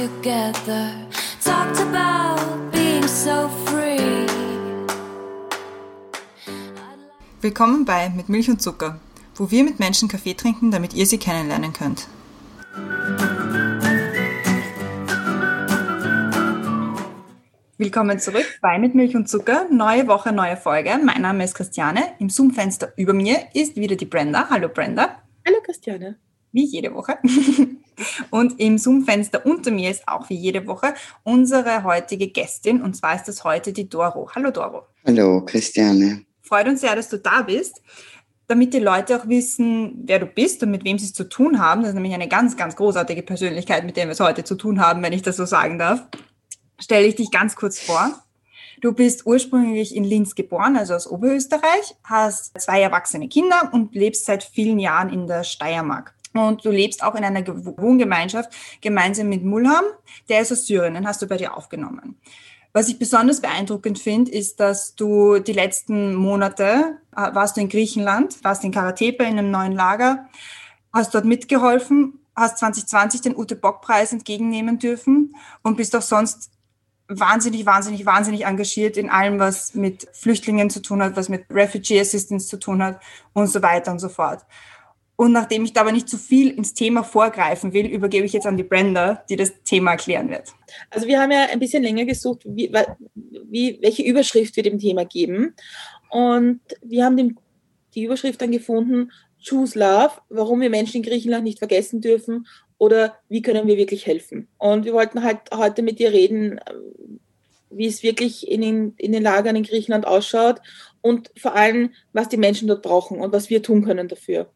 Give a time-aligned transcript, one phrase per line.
[0.00, 0.92] together.
[1.44, 4.26] Talked about being so free.
[7.42, 8.98] Willkommen bei Mit Milch und Zucker,
[9.34, 12.08] wo wir mit Menschen Kaffee trinken, damit ihr sie kennenlernen könnt.
[17.76, 19.66] Willkommen zurück bei Mit Milch und Zucker.
[19.70, 20.98] Neue Woche, neue Folge.
[21.02, 22.14] Mein Name ist Christiane.
[22.18, 24.48] Im Zoom-Fenster über mir ist wieder die Brenda.
[24.48, 25.22] Hallo Brenda.
[25.46, 26.16] Hallo Christiane.
[26.52, 27.18] Wie jede Woche.
[28.30, 32.82] Und im Zoom-Fenster unter mir ist auch wie jede Woche unsere heutige Gästin.
[32.82, 34.30] Und zwar ist das heute die Doro.
[34.34, 34.84] Hallo Doro.
[35.06, 36.24] Hallo Christiane.
[36.42, 37.82] Freut uns sehr, dass du da bist.
[38.46, 41.60] Damit die Leute auch wissen, wer du bist und mit wem sie es zu tun
[41.60, 41.82] haben.
[41.82, 44.80] Das ist nämlich eine ganz, ganz großartige Persönlichkeit, mit der wir es heute zu tun
[44.80, 46.08] haben, wenn ich das so sagen darf
[46.80, 48.22] stelle ich dich ganz kurz vor.
[48.80, 54.24] Du bist ursprünglich in Linz geboren, also aus Oberösterreich, hast zwei erwachsene Kinder und lebst
[54.24, 56.14] seit vielen Jahren in der Steiermark.
[56.32, 58.50] Und du lebst auch in einer Wohngemeinschaft
[58.80, 59.84] gemeinsam mit Mulham,
[60.28, 62.20] der ist aus Syrien, den hast du bei dir aufgenommen.
[62.72, 67.68] Was ich besonders beeindruckend finde, ist, dass du die letzten Monate äh, warst du in
[67.68, 70.28] Griechenland, warst in Karatepe in einem neuen Lager,
[70.92, 76.52] hast dort mitgeholfen, hast 2020 den Ute Bock Preis entgegennehmen dürfen und bist auch sonst
[77.08, 82.00] wahnsinnig, wahnsinnig, wahnsinnig engagiert in allem, was mit Flüchtlingen zu tun hat, was mit Refugee
[82.00, 83.00] Assistance zu tun hat
[83.32, 84.46] und so weiter und so fort.
[85.20, 88.46] Und nachdem ich da aber nicht zu viel ins Thema vorgreifen will, übergebe ich jetzt
[88.46, 90.54] an die Brenda, die das Thema erklären wird.
[90.88, 92.72] Also wir haben ja ein bisschen länger gesucht, wie,
[93.50, 95.54] wie, welche Überschrift wir dem Thema geben.
[96.08, 97.36] Und wir haben den,
[97.94, 99.12] die Überschrift dann gefunden,
[99.46, 102.46] Choose Love, warum wir Menschen in Griechenland nicht vergessen dürfen
[102.78, 104.48] oder wie können wir wirklich helfen.
[104.56, 106.60] Und wir wollten halt heute mit dir reden,
[107.68, 110.62] wie es wirklich in den, in den Lagern in Griechenland ausschaut
[111.02, 114.50] und vor allem, was die Menschen dort brauchen und was wir tun können dafür.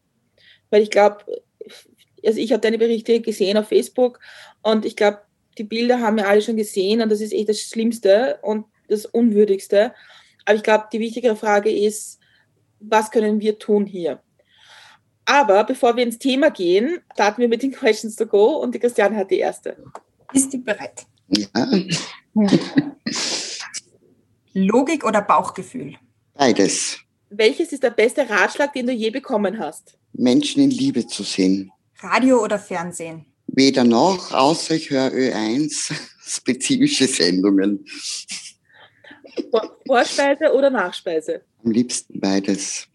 [0.69, 1.25] Weil ich glaube,
[2.25, 4.19] also ich habe deine Berichte gesehen auf Facebook
[4.61, 5.21] und ich glaube,
[5.57, 9.05] die Bilder haben wir alle schon gesehen und das ist echt das Schlimmste und das
[9.05, 9.93] Unwürdigste.
[10.45, 12.19] Aber ich glaube, die wichtigere Frage ist,
[12.79, 14.21] was können wir tun hier?
[15.25, 18.79] Aber bevor wir ins Thema gehen, starten wir mit den Questions to Go und die
[18.79, 19.77] Christiane hat die erste.
[20.33, 21.05] Ist die bereit?
[21.29, 21.47] Ja.
[24.53, 25.95] Logik oder Bauchgefühl?
[26.33, 26.99] Beides.
[27.29, 29.97] Welches ist der beste Ratschlag, den du je bekommen hast?
[30.17, 31.71] Menschen in Liebe zu sehen.
[31.99, 33.25] Radio oder Fernsehen?
[33.47, 35.93] Weder noch, außer ich höre Ö1
[36.25, 37.85] spezifische Sendungen.
[39.85, 41.41] Vorspeise oder Nachspeise?
[41.63, 42.87] Am liebsten beides.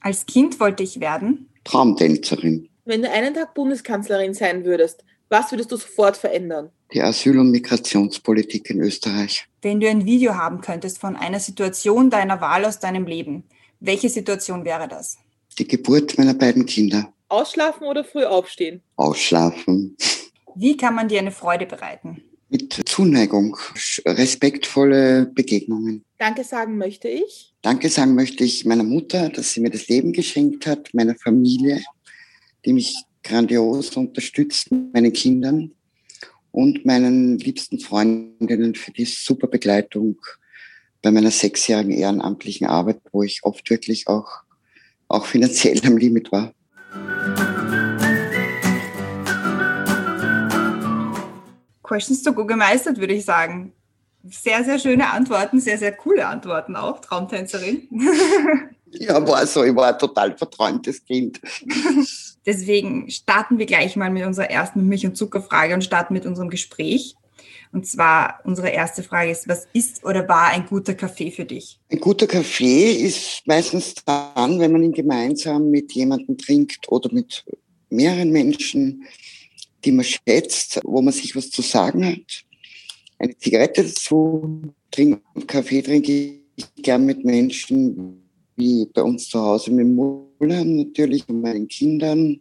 [0.00, 1.48] Als Kind wollte ich werden?
[1.64, 2.68] Traumtänzerin.
[2.84, 6.70] Wenn du einen Tag Bundeskanzlerin sein würdest, was würdest du sofort verändern?
[6.92, 9.46] Die Asyl- und Migrationspolitik in Österreich.
[9.62, 13.44] Wenn du ein Video haben könntest von einer Situation deiner Wahl aus deinem Leben,
[13.78, 15.18] welche Situation wäre das?
[15.58, 17.12] Die Geburt meiner beiden Kinder.
[17.28, 18.82] Ausschlafen oder früh aufstehen?
[18.96, 19.96] Ausschlafen.
[20.54, 22.22] Wie kann man dir eine Freude bereiten?
[22.48, 23.56] Mit Zuneigung,
[24.04, 26.04] respektvolle Begegnungen.
[26.18, 27.54] Danke sagen möchte ich.
[27.62, 31.82] Danke sagen möchte ich meiner Mutter, dass sie mir das Leben geschenkt hat, meiner Familie,
[32.64, 35.72] die mich grandios unterstützt, meinen Kindern
[36.50, 40.16] und meinen liebsten Freundinnen für die super Begleitung
[41.02, 44.42] bei meiner sechsjährigen ehrenamtlichen Arbeit, wo ich oft wirklich auch,
[45.10, 46.52] auch finanziell am Limit war.
[51.82, 53.72] Questions to go gemeistert, würde ich sagen.
[54.22, 57.88] Sehr, sehr schöne Antworten, sehr, sehr coole Antworten auch, Traumtänzerin.
[58.92, 61.40] Ja, war so, ich war ein total verträumtes Kind.
[62.46, 66.50] Deswegen starten wir gleich mal mit unserer ersten Milch- und Zuckerfrage und starten mit unserem
[66.50, 67.14] Gespräch.
[67.72, 71.78] Und zwar unsere erste Frage ist, was ist oder war ein guter Kaffee für dich?
[71.90, 77.44] Ein guter Kaffee ist meistens dann, wenn man ihn gemeinsam mit jemandem trinkt oder mit
[77.88, 79.04] mehreren Menschen,
[79.84, 82.44] die man schätzt, wo man sich was zu sagen hat.
[83.18, 86.12] Eine Zigarette dazu, trink, Kaffee trinke
[86.56, 88.20] ich gern mit Menschen,
[88.56, 92.40] wie bei uns zu Hause mit Mullern natürlich und meinen Kindern,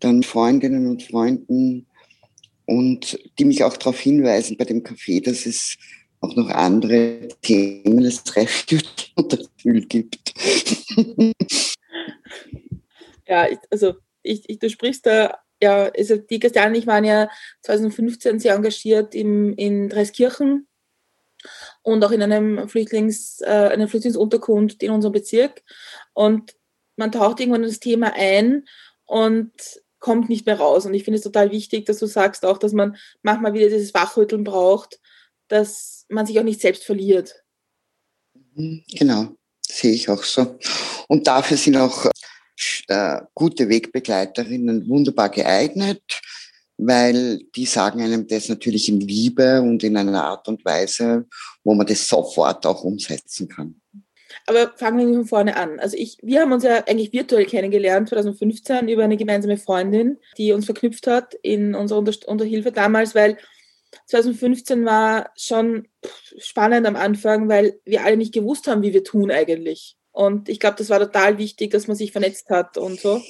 [0.00, 1.86] dann Freundinnen und Freunden
[2.70, 5.76] und die mich auch darauf hinweisen bei dem Kaffee, dass es
[6.20, 8.84] auch noch andere Themen als Refuge
[9.16, 10.32] und Asyl gibt.
[13.26, 17.28] ja, also ich, ich, du sprichst da, ja, also die Christiane ich waren ja
[17.62, 20.68] 2015 sehr engagiert im, in Dreiskirchen
[21.82, 25.64] und auch in einem Flüchtlings, äh, einer Flüchtlingsunterkunft in unserem Bezirk.
[26.12, 26.54] Und
[26.94, 28.64] man taucht irgendwann in das Thema ein
[29.06, 29.50] und
[30.00, 30.86] kommt nicht mehr raus.
[30.86, 33.94] Und ich finde es total wichtig, dass du sagst auch, dass man manchmal wieder dieses
[33.94, 34.98] Wachrütteln braucht,
[35.48, 37.44] dass man sich auch nicht selbst verliert.
[38.54, 39.28] Mhm, genau,
[39.62, 40.58] sehe ich auch so.
[41.08, 42.06] Und dafür sind auch
[42.88, 46.02] äh, gute Wegbegleiterinnen wunderbar geeignet.
[46.82, 51.26] weil die sagen einem das natürlich in Liebe und in einer Art und Weise,
[51.62, 53.80] wo man das sofort auch umsetzen kann.
[54.50, 55.78] Aber fangen wir von vorne an.
[55.78, 60.50] Also ich, wir haben uns ja eigentlich virtuell kennengelernt 2015 über eine gemeinsame Freundin, die
[60.50, 63.38] uns verknüpft hat in unserer Unterhilfe damals, weil
[64.06, 65.86] 2015 war schon
[66.36, 69.96] spannend am Anfang, weil wir alle nicht gewusst haben, wie wir tun eigentlich.
[70.10, 73.22] Und ich glaube, das war total wichtig, dass man sich vernetzt hat und so.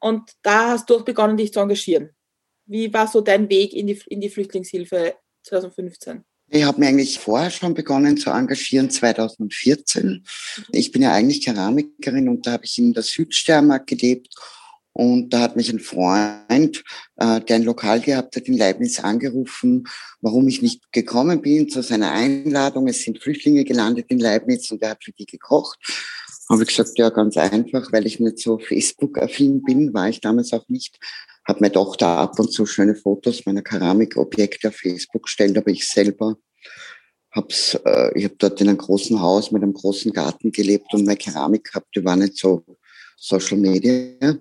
[0.00, 2.10] Und da hast du auch begonnen, dich zu engagieren.
[2.66, 5.14] Wie war so dein Weg in die, in die Flüchtlingshilfe
[5.44, 6.24] 2015?
[6.50, 10.24] Ich habe mir eigentlich vorher schon begonnen zu engagieren, 2014.
[10.72, 14.34] Ich bin ja eigentlich Keramikerin und da habe ich in der Südsteiermark gelebt.
[14.92, 16.82] Und da hat mich ein Freund,
[17.16, 19.86] äh, der ein Lokal gehabt hat, in Leibniz angerufen,
[20.20, 22.88] warum ich nicht gekommen bin zu seiner Einladung.
[22.88, 25.78] Es sind Flüchtlinge gelandet in Leibniz und er hat für die gekocht.
[26.48, 30.52] Habe ich gesagt, ja, ganz einfach, weil ich nicht so Facebook-affin bin, war ich damals
[30.52, 30.98] auch nicht
[31.48, 35.88] habe meine Tochter ab und zu schöne Fotos meiner Keramikobjekte auf Facebook gestellt, aber ich
[35.88, 36.36] selber
[37.32, 41.06] hab's, äh, ich habe dort in einem großen Haus mit einem großen Garten gelebt und
[41.06, 42.64] meine Keramik gehabt, die war nicht so
[43.16, 44.38] Social Media.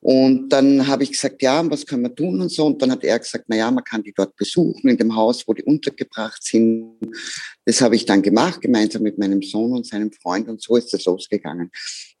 [0.00, 2.66] Und dann habe ich gesagt, ja, was können wir tun und so.
[2.66, 5.48] Und dann hat er gesagt, na ja, man kann die dort besuchen in dem Haus,
[5.48, 6.92] wo die untergebracht sind.
[7.64, 10.48] Das habe ich dann gemacht, gemeinsam mit meinem Sohn und seinem Freund.
[10.48, 11.72] Und so ist es losgegangen.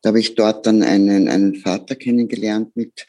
[0.02, 3.06] Da habe ich dort dann einen, einen Vater kennengelernt mit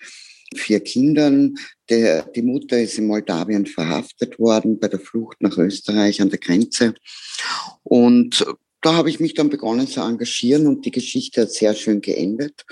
[0.56, 1.56] vier Kindern.
[1.90, 6.40] Der, die Mutter ist in Moldawien verhaftet worden bei der Flucht nach Österreich an der
[6.40, 6.94] Grenze.
[7.84, 8.46] Und
[8.82, 12.66] da habe ich mich dann begonnen zu engagieren und die Geschichte hat sehr schön geendet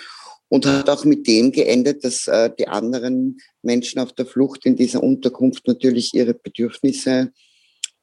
[0.47, 4.75] und hat auch mit dem geendet, dass äh, die anderen Menschen auf der Flucht in
[4.75, 7.31] dieser Unterkunft natürlich ihre Bedürfnisse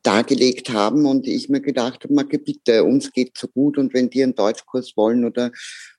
[0.02, 4.10] dargelegt haben und ich mir gedacht habe, Marke, bitte, uns geht so gut und wenn
[4.10, 5.52] die einen Deutschkurs wollen oder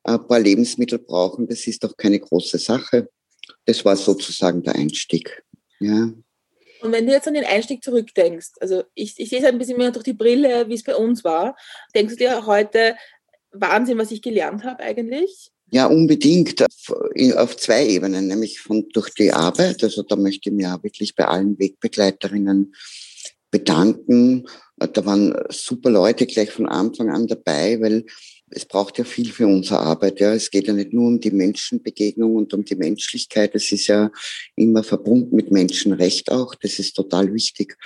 [0.04, 3.08] ein paar Lebensmittel brauchen, das ist doch keine große Sache
[3.66, 5.44] das war sozusagen der Einstieg.
[5.80, 6.12] Ja.
[6.82, 9.78] Und wenn du jetzt an den Einstieg zurückdenkst, also ich, ich sehe es ein bisschen
[9.78, 11.56] mehr durch die Brille, wie es bei uns war,
[11.96, 12.96] denkst du dir heute,
[13.52, 15.52] Wahnsinn, was ich gelernt habe eigentlich?
[15.72, 16.62] Ja, unbedingt
[17.36, 19.84] auf zwei Ebenen, nämlich von durch die Arbeit.
[19.84, 22.76] Also da möchte ich mich auch wirklich bei allen Wegbegleiterinnen
[23.50, 24.46] bedanken.
[24.78, 28.06] Da waren super Leute gleich von Anfang an dabei, weil
[28.56, 30.20] es braucht ja viel für unsere Arbeit.
[30.20, 33.56] Ja, es geht ja nicht nur um die Menschenbegegnung und um die Menschlichkeit.
[33.56, 34.12] Es ist ja
[34.56, 36.56] immer verbunden mit Menschenrecht auch.
[36.56, 37.78] Das ist total wichtig.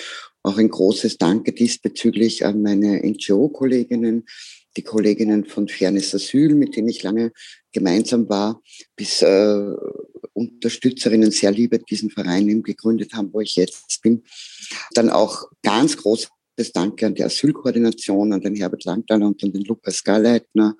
[0.44, 4.26] Auch ein großes Danke diesbezüglich an meine NGO-Kolleginnen,
[4.76, 7.32] die Kolleginnen von Fairness Asyl, mit denen ich lange
[7.72, 8.62] gemeinsam war,
[8.96, 9.72] bis äh,
[10.34, 14.24] Unterstützerinnen sehr liebe diesen Verein eben gegründet haben, wo ich jetzt bin.
[14.94, 19.54] Dann auch ganz groß das Danke an die Asylkoordination, an den Herbert Langtaler und an
[19.54, 20.76] den Lukas Galleitner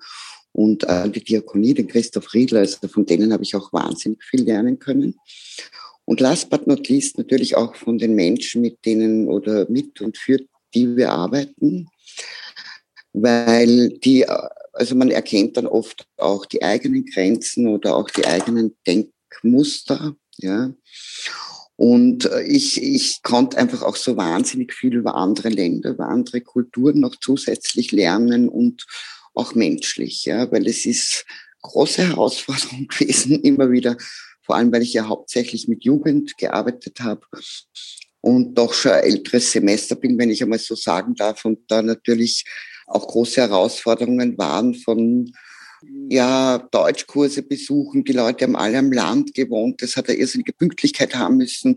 [0.52, 2.60] und an die Diakonie, den Christoph Riedler.
[2.60, 5.14] Also von denen habe ich auch wahnsinnig viel lernen können.
[6.04, 10.16] Und last but not least natürlich auch von den Menschen, mit denen oder mit und
[10.16, 10.38] für
[10.74, 11.88] die wir arbeiten,
[13.12, 14.26] weil die,
[14.72, 20.72] also man erkennt dann oft auch die eigenen Grenzen oder auch die eigenen Denkmuster, ja.
[21.78, 26.40] Und äh, ich, ich konnte einfach auch so wahnsinnig viel über andere Länder, über andere
[26.40, 28.84] Kulturen noch zusätzlich lernen und
[29.32, 31.24] auch menschlich, ja, weil es ist
[31.62, 33.96] große Herausforderung gewesen, immer wieder,
[34.42, 37.24] vor allem weil ich ja hauptsächlich mit Jugend gearbeitet habe
[38.22, 41.80] und doch schon ein älteres Semester bin, wenn ich einmal so sagen darf, und da
[41.80, 42.44] natürlich
[42.88, 45.32] auch große Herausforderungen waren von
[46.08, 48.04] ja, Deutschkurse besuchen.
[48.04, 49.82] Die Leute haben alle am Land gewohnt.
[49.82, 51.76] Das hat eine irrsinnige Pünktlichkeit haben müssen,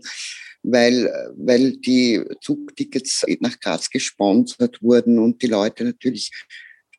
[0.62, 6.30] weil, weil die Zugtickets nach Graz gesponsert wurden und die Leute natürlich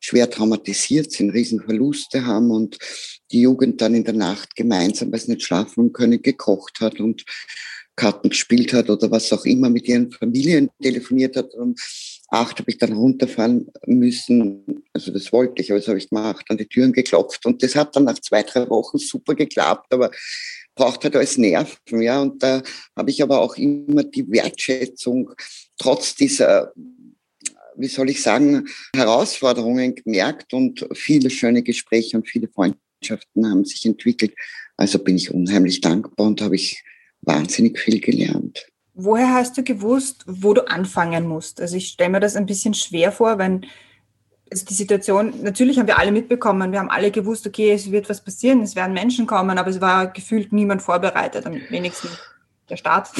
[0.00, 2.78] schwer traumatisiert sind, Riesenverluste haben und
[3.32, 7.24] die Jugend dann in der Nacht gemeinsam, weil sie nicht schlafen können, gekocht hat und
[7.96, 11.54] Karten gespielt hat oder was auch immer mit ihren Familien telefoniert hat.
[11.54, 11.80] Und
[12.28, 14.84] acht habe ich dann runterfahren müssen.
[14.92, 17.46] Also das wollte ich, aber das habe ich gemacht, an die Türen geklopft.
[17.46, 20.10] Und das hat dann nach zwei, drei Wochen super geklappt, aber
[20.74, 22.02] braucht halt alles Nerven.
[22.02, 22.62] Ja, und da
[22.96, 25.30] habe ich aber auch immer die Wertschätzung
[25.78, 26.72] trotz dieser
[27.76, 33.84] wie soll ich sagen, Herausforderungen gemerkt und viele schöne Gespräche und viele Freundschaften haben sich
[33.84, 34.32] entwickelt.
[34.76, 36.82] Also bin ich unheimlich dankbar und habe ich
[37.26, 38.66] wahnsinnig viel gelernt.
[38.94, 41.60] Woher hast du gewusst, wo du anfangen musst?
[41.60, 43.66] Also ich stelle mir das ein bisschen schwer vor, wenn
[44.50, 48.08] also die Situation, natürlich haben wir alle mitbekommen, wir haben alle gewusst, okay, es wird
[48.08, 52.08] was passieren, es werden Menschen kommen, aber es war gefühlt niemand vorbereitet, am wenigsten
[52.68, 53.10] der Staat,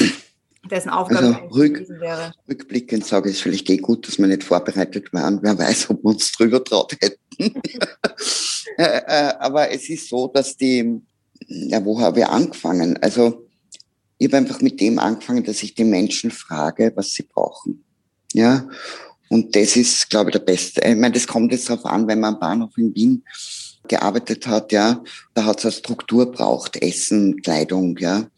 [0.69, 2.31] dessen Aufgabe also rück, wäre.
[2.47, 5.39] Rückblickend sage ich es vielleicht eh gut, dass wir nicht vorbereitet waren.
[5.41, 7.19] Wer weiß, ob wir uns drüber traut hätten.
[8.77, 10.99] Äh, äh, aber es ist so, dass die,
[11.47, 12.97] ja, wo haben wir angefangen?
[13.01, 13.44] Also
[14.17, 17.83] Ich habe einfach mit dem angefangen, dass ich die Menschen frage, was sie brauchen.
[18.33, 18.67] Ja,
[19.29, 20.81] und das ist, glaube ich, der beste.
[20.81, 23.23] Ich meine, das kommt jetzt darauf an, wenn man am Bahnhof in Wien
[23.87, 25.03] gearbeitet hat, ja,
[25.33, 28.29] da hat es eine Struktur braucht, Essen, Kleidung, ja,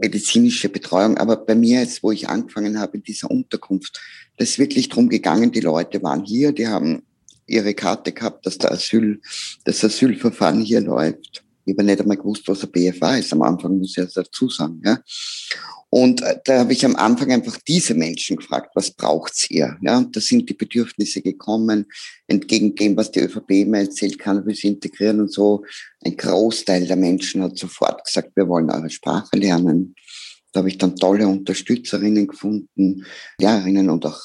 [0.00, 1.18] medizinische Betreuung.
[1.18, 4.00] Aber bei mir jetzt, wo ich angefangen habe in dieser Unterkunft,
[4.36, 7.02] das ist wirklich drum gegangen, die Leute waren hier, die haben
[7.46, 9.20] ihre Karte gehabt, dass der Asyl,
[9.64, 11.44] das Asylverfahren hier läuft.
[11.64, 13.32] Ich habe nicht einmal gewusst, was ein BFA ist.
[13.32, 14.80] Am Anfang muss ich das dazu sagen.
[14.84, 14.98] Ja.
[15.90, 19.76] Und äh, da habe ich am Anfang einfach diese Menschen gefragt, was braucht's ihr?
[19.82, 21.86] Ja, und da sind die Bedürfnisse gekommen,
[22.28, 24.22] entgegen dem, was die ÖVP mir erzählt
[24.54, 25.64] sie integrieren und so.
[26.04, 29.96] Ein Großteil der Menschen hat sofort gesagt, wir wollen eure Sprache lernen.
[30.52, 33.04] Da habe ich dann tolle Unterstützerinnen gefunden,
[33.38, 34.20] Lehrerinnen und auch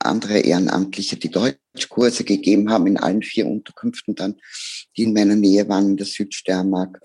[0.00, 4.36] andere Ehrenamtliche, die Deutschkurse gegeben haben in allen vier Unterkünften dann,
[4.96, 7.00] die in meiner Nähe waren in der Südsteiermark.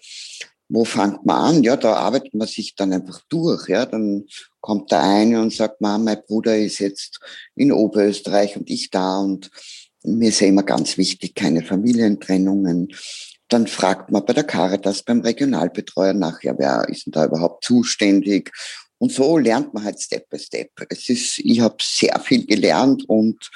[0.67, 1.63] Wo fängt man an?
[1.63, 3.69] Ja, da arbeitet man sich dann einfach durch.
[3.69, 4.25] Ja, dann
[4.61, 7.19] kommt der eine und sagt, Mama, mein Bruder ist jetzt
[7.55, 9.51] in Oberösterreich und ich da und
[10.03, 12.93] mir ist ja immer ganz wichtig, keine Familientrennungen.
[13.47, 17.63] Dann fragt man bei der Caritas, beim Regionalbetreuer nach, ja, wer ist denn da überhaupt
[17.63, 18.51] zuständig?
[19.05, 20.71] Und so lernt man halt Step by Step.
[20.89, 23.51] Es ist, ich habe sehr viel gelernt und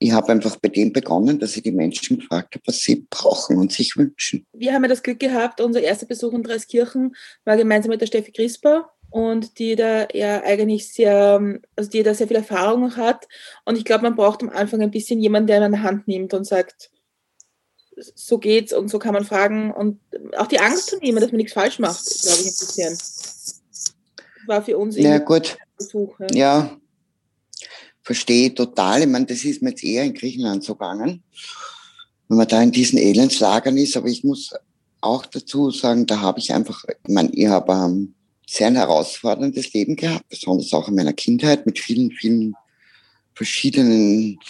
[0.00, 3.58] ich habe einfach bei dem begonnen, dass ich die Menschen gefragt habe, was sie brauchen
[3.58, 4.44] und sich wünschen.
[4.52, 8.08] Wir haben ja das Glück gehabt, unser erster Besuch in Dreiskirchen war gemeinsam mit der
[8.08, 13.28] Steffi Crisper und die da ja eigentlich sehr, also die da sehr viel Erfahrung hat.
[13.64, 16.48] Und ich glaube, man braucht am Anfang ein bisschen jemanden, der eine Hand nimmt und
[16.48, 16.90] sagt,
[17.96, 20.00] so geht's und so kann man fragen und
[20.36, 22.98] auch die Angst zu nehmen, dass man nichts falsch macht, glaube ich, ein bisschen.
[24.50, 25.56] War für uns ja, gut.
[25.78, 26.18] Besuch.
[26.18, 26.26] Ja.
[26.34, 26.76] ja,
[28.02, 29.02] verstehe total.
[29.02, 31.22] Ich meine, das ist mir jetzt eher in Griechenland so gegangen,
[32.26, 33.96] wenn man da in diesen Elendslagern ist.
[33.96, 34.52] Aber ich muss
[35.00, 39.72] auch dazu sagen, da habe ich einfach, ich meine, ich habe ein sehr ein herausforderndes
[39.72, 42.56] Leben gehabt, besonders auch in meiner Kindheit mit vielen, vielen
[43.34, 44.40] verschiedenen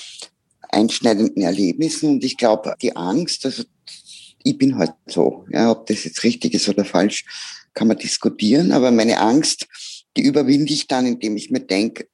[0.70, 2.08] einschneidenden Erlebnissen.
[2.08, 3.64] Und ich glaube, die Angst, also
[4.44, 7.26] ich bin halt so, ja, ob das jetzt richtig ist oder falsch,
[7.74, 8.72] kann man diskutieren.
[8.72, 9.66] Aber meine Angst,
[10.16, 12.08] die überwinde ich dann, indem ich mir denke,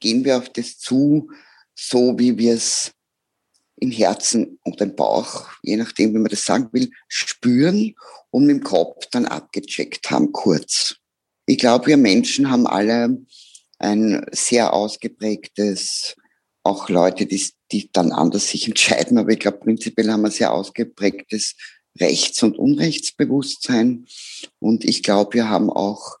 [0.00, 1.30] gehen wir auf das zu,
[1.74, 2.92] so wie wir es
[3.76, 7.94] im Herzen und im Bauch, je nachdem, wie man das sagen will, spüren
[8.30, 10.96] und dem Kopf dann abgecheckt haben, kurz.
[11.46, 13.24] Ich glaube, wir Menschen haben alle
[13.78, 16.16] ein sehr ausgeprägtes,
[16.64, 20.52] auch Leute, die, die dann anders sich entscheiden, aber ich glaube, prinzipiell haben wir sehr
[20.52, 21.54] ausgeprägtes
[21.98, 24.06] Rechts- und Unrechtsbewusstsein.
[24.58, 26.17] Und ich glaube, wir haben auch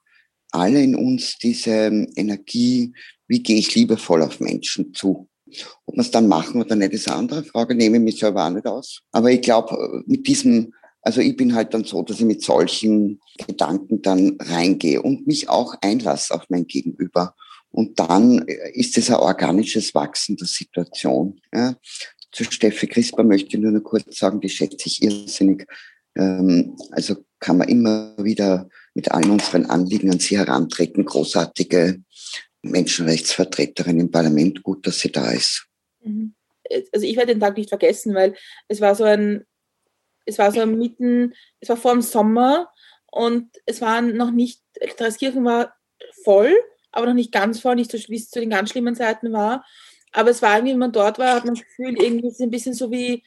[0.50, 1.70] alle in uns diese
[2.16, 2.92] Energie,
[3.26, 5.28] wie gehe ich liebevoll auf Menschen zu.
[5.86, 8.46] Ob wir es dann machen oder nicht, ist eine andere Frage, nehme ich mich selber
[8.46, 9.00] auch nicht aus.
[9.12, 13.20] Aber ich glaube, mit diesem, also ich bin halt dann so, dass ich mit solchen
[13.46, 17.34] Gedanken dann reingehe und mich auch einlasse auf mein Gegenüber.
[17.70, 21.40] Und dann ist es ein organisches Wachsen der Situation.
[21.52, 21.76] Ja.
[22.32, 25.66] Zu Steffi Crisper möchte ich nur noch kurz sagen, die schätze ich irrsinnig.
[26.16, 31.04] Ähm, also kann man immer wieder mit allen unseren Anliegen an sie herantreten.
[31.04, 32.02] Großartige
[32.62, 34.64] Menschenrechtsvertreterin im Parlament.
[34.64, 35.68] Gut, dass sie da ist.
[36.02, 36.34] Mhm.
[36.92, 38.34] Also ich werde den Tag nicht vergessen, weil
[38.66, 39.46] es war so ein,
[40.26, 42.72] es war so mitten, es war vor dem Sommer
[43.06, 44.62] und es war noch nicht,
[44.96, 45.76] Dreiskirchen war
[46.24, 46.52] voll,
[46.90, 49.64] aber noch nicht ganz voll, nicht so, wie es zu den ganz schlimmen Zeiten war.
[50.10, 52.40] Aber es war irgendwie, wenn man dort war, hat man das Gefühl, irgendwie ist es
[52.40, 53.22] ein bisschen so wie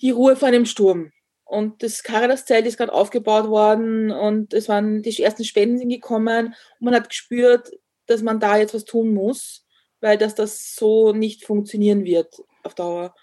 [0.00, 1.10] die Ruhe vor einem Sturm.
[1.52, 6.46] Und das Caritas-Zelt ist gerade aufgebaut worden und es waren die ersten Spenden sind gekommen
[6.46, 7.70] und man hat gespürt,
[8.06, 9.66] dass man da jetzt was tun muss,
[10.00, 13.14] weil dass das so nicht funktionieren wird auf Dauer.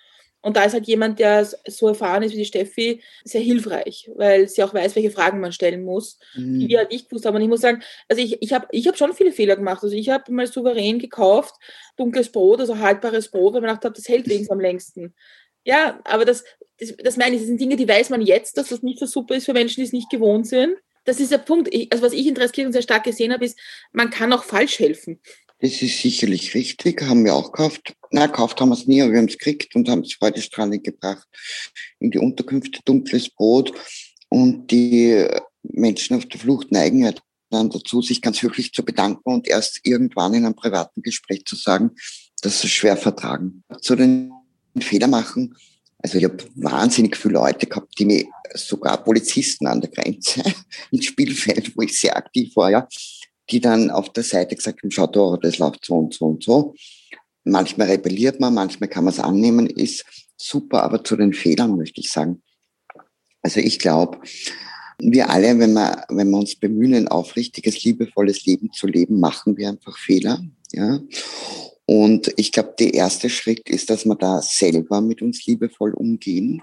[0.41, 4.47] Und da ist halt jemand, der so erfahren ist wie die Steffi, sehr hilfreich, weil
[4.47, 6.59] sie auch weiß, welche Fragen man stellen muss, mhm.
[6.59, 7.35] die wir halt nicht gewusst haben.
[7.35, 9.81] Und ich muss sagen, also ich, ich habe ich hab schon viele Fehler gemacht.
[9.81, 11.55] Also ich habe mal souverän gekauft,
[11.97, 15.15] dunkles Brot, also haltbares Brot, weil man gedacht habe, das hält wenigstens am längsten.
[15.69, 16.43] Ja, aber das,
[16.79, 19.05] das, das meine ich, das sind Dinge, die weiß man jetzt, dass das nicht so
[19.05, 20.75] super ist für Menschen, die es nicht gewohnt sind
[21.09, 21.73] das ist der Punkt.
[21.73, 23.57] Ich, also was ich in Dreiskirchen sehr stark gesehen habe, ist,
[23.91, 25.19] man kann auch falsch helfen.
[25.59, 27.93] Das ist sicherlich richtig, haben wir auch gekauft.
[28.11, 30.83] Na, gekauft haben wir es nie, aber wir haben es gekriegt und haben es freudestrahlend
[30.83, 31.27] gebracht
[31.99, 33.73] in die Unterkünfte, dunkles Brot.
[34.29, 35.25] Und die
[35.63, 37.13] Menschen auf der Flucht neigen ja
[37.49, 41.55] dann dazu, sich ganz höflich zu bedanken und erst irgendwann in einem privaten Gespräch zu
[41.55, 41.91] sagen,
[42.41, 43.63] dass sie schwer vertragen.
[43.81, 44.31] Zu den
[44.79, 45.55] Fehler machen,
[46.01, 50.41] also ich habe wahnsinnig viele Leute gehabt, die mir sogar Polizisten an der Grenze
[50.91, 52.87] ins Spielfeld, wo ich sehr aktiv war, ja,
[53.49, 56.43] die dann auf der Seite gesagt haben, schau da, das läuft so und so und
[56.43, 56.73] so.
[57.43, 60.05] Manchmal rebelliert man, manchmal kann man es annehmen, ist
[60.37, 62.41] super, aber zu den Fehlern möchte ich sagen.
[63.41, 64.19] Also ich glaube,
[65.01, 69.55] Wir alle, wenn wir, wenn wir uns bemühen, ein aufrichtiges, liebevolles Leben zu leben, machen
[69.55, 70.43] wir einfach Fehler.
[70.73, 70.99] Ja.
[71.91, 76.61] Und ich glaube, der erste Schritt ist, dass wir da selber mit uns liebevoll umgehen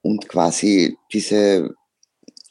[0.00, 1.74] und quasi diese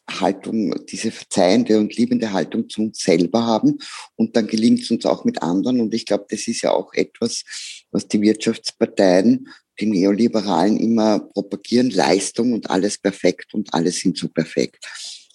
[0.10, 3.78] Haltung, diese verzeihende und liebende Haltung zu uns selber haben.
[4.18, 5.80] Und dann gelingt es uns auch mit anderen.
[5.80, 7.46] Und ich glaube, das ist ja auch etwas,
[7.90, 9.48] was die Wirtschaftsparteien,
[9.80, 14.86] die Neoliberalen immer propagieren, Leistung und alles perfekt und alle sind so perfekt.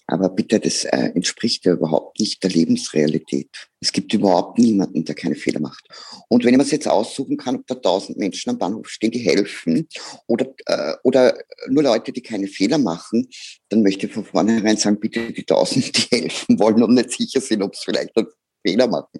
[0.07, 3.49] Aber bitte, das äh, entspricht ja überhaupt nicht der Lebensrealität.
[3.79, 5.87] Es gibt überhaupt niemanden, der keine Fehler macht.
[6.29, 9.19] Und wenn ich mir jetzt aussuchen kann, ob da tausend Menschen am Bahnhof stehen, die
[9.19, 9.87] helfen,
[10.27, 11.35] oder, äh, oder
[11.69, 13.27] nur Leute, die keine Fehler machen,
[13.69, 17.41] dann möchte ich von vornherein sagen, bitte die tausend, die helfen wollen und nicht sicher
[17.41, 18.27] sind, ob es vielleicht einen
[18.63, 19.19] Fehler machen.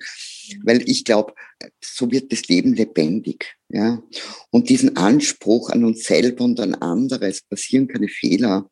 [0.63, 1.33] Weil ich glaube,
[1.83, 3.55] so wird das Leben lebendig.
[3.69, 4.03] Ja?
[4.51, 8.69] Und diesen Anspruch an uns selber und an andere, es passieren keine Fehler,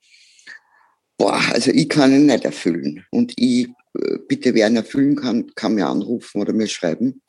[1.17, 3.05] Boah, also ich kann ihn nicht erfüllen.
[3.11, 3.67] Und ich,
[3.97, 7.21] äh, bitte, wer ihn erfüllen kann, kann mir anrufen oder mir schreiben.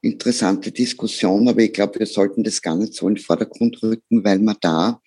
[0.00, 4.22] Interessante Diskussion, aber ich glaube, wir sollten das gar nicht so in den Vordergrund rücken,
[4.22, 5.02] weil man da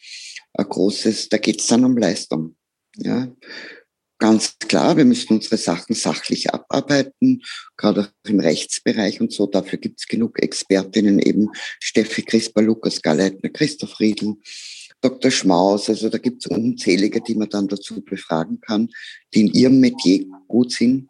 [0.53, 2.55] ein großes, da geht es dann um Leistung.
[2.97, 3.31] Ja,
[4.21, 7.41] ganz klar, wir müssen unsere Sachen sachlich abarbeiten,
[7.77, 9.47] gerade auch im Rechtsbereich und so.
[9.47, 11.49] Dafür gibt es genug Expertinnen, eben
[11.79, 14.35] Steffi Crisper, Lukas Galleitner, Christoph Riedl,
[15.01, 15.31] Dr.
[15.31, 15.89] Schmaus.
[15.89, 18.89] Also da gibt es unzählige, die man dann dazu befragen kann,
[19.33, 21.07] die in ihrem Metier gut sind.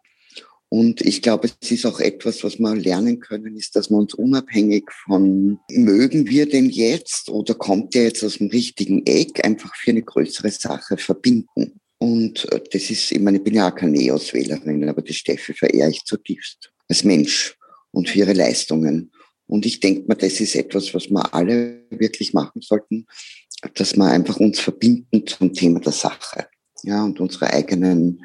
[0.68, 4.14] Und ich glaube, es ist auch etwas, was wir lernen können, ist, dass wir uns
[4.14, 9.76] unabhängig von, mögen wir denn jetzt oder kommt der jetzt aus dem richtigen Eck, einfach
[9.76, 11.78] für eine größere Sache verbinden.
[11.98, 15.52] Und äh, das ist, ich meine, ich bin ja auch keine Neos-Wählerin, aber die Steffi
[15.52, 17.54] verehre ich zutiefst als Mensch
[17.90, 19.12] und für ihre Leistungen.
[19.46, 23.06] Und ich denke mal, das ist etwas, was wir alle wirklich machen sollten,
[23.74, 26.46] dass wir einfach uns verbinden zum Thema der Sache.
[26.82, 28.24] Ja, und unsere eigenen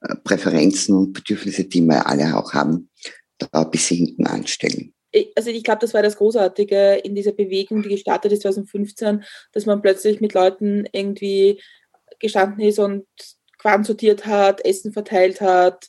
[0.00, 2.90] äh, Präferenzen und Bedürfnisse, die wir alle auch haben,
[3.38, 4.92] da ein bisschen hinten anstellen.
[5.36, 9.64] Also ich glaube, das war das Großartige in dieser Bewegung, die gestartet ist 2015, dass
[9.64, 11.62] man plötzlich mit Leuten irgendwie
[12.18, 13.06] gestanden ist und
[13.58, 15.88] Quaren sortiert hat, Essen verteilt hat,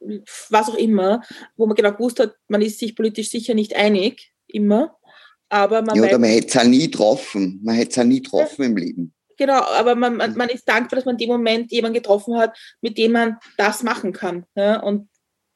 [0.00, 1.22] äh, was auch immer,
[1.56, 4.96] wo man genau gewusst hat, man ist sich politisch sicher nicht einig, immer.
[5.54, 7.60] Aber man ja, oder man hätte es auch nie getroffen.
[7.62, 8.68] Man hätte es auch nie getroffen ja.
[8.68, 9.14] im Leben.
[9.36, 12.58] Genau, aber man, man, man, ist dankbar, dass man in dem Moment jemanden getroffen hat,
[12.80, 15.08] mit dem man das machen kann ja, und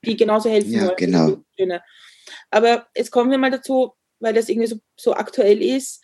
[0.05, 1.45] die genauso helfen ja, wollen.
[1.57, 1.79] Genau.
[2.51, 6.01] Aber jetzt kommen wir mal dazu, weil das irgendwie so, so aktuell ist.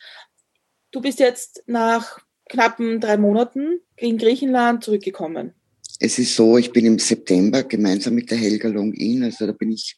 [0.90, 5.54] Du bist jetzt nach knappen drei Monaten in Griechenland zurückgekommen.
[6.00, 9.70] Es ist so, ich bin im September gemeinsam mit der Helga Long-In, also da bin
[9.70, 9.96] ich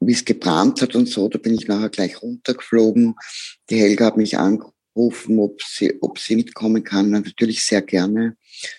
[0.00, 3.14] wie es gebrannt hat und so, da bin ich nachher gleich runtergeflogen.
[3.70, 7.10] Die Helga hat mich angerufen, ob sie, ob sie mitkommen kann.
[7.10, 8.36] Natürlich sehr gerne.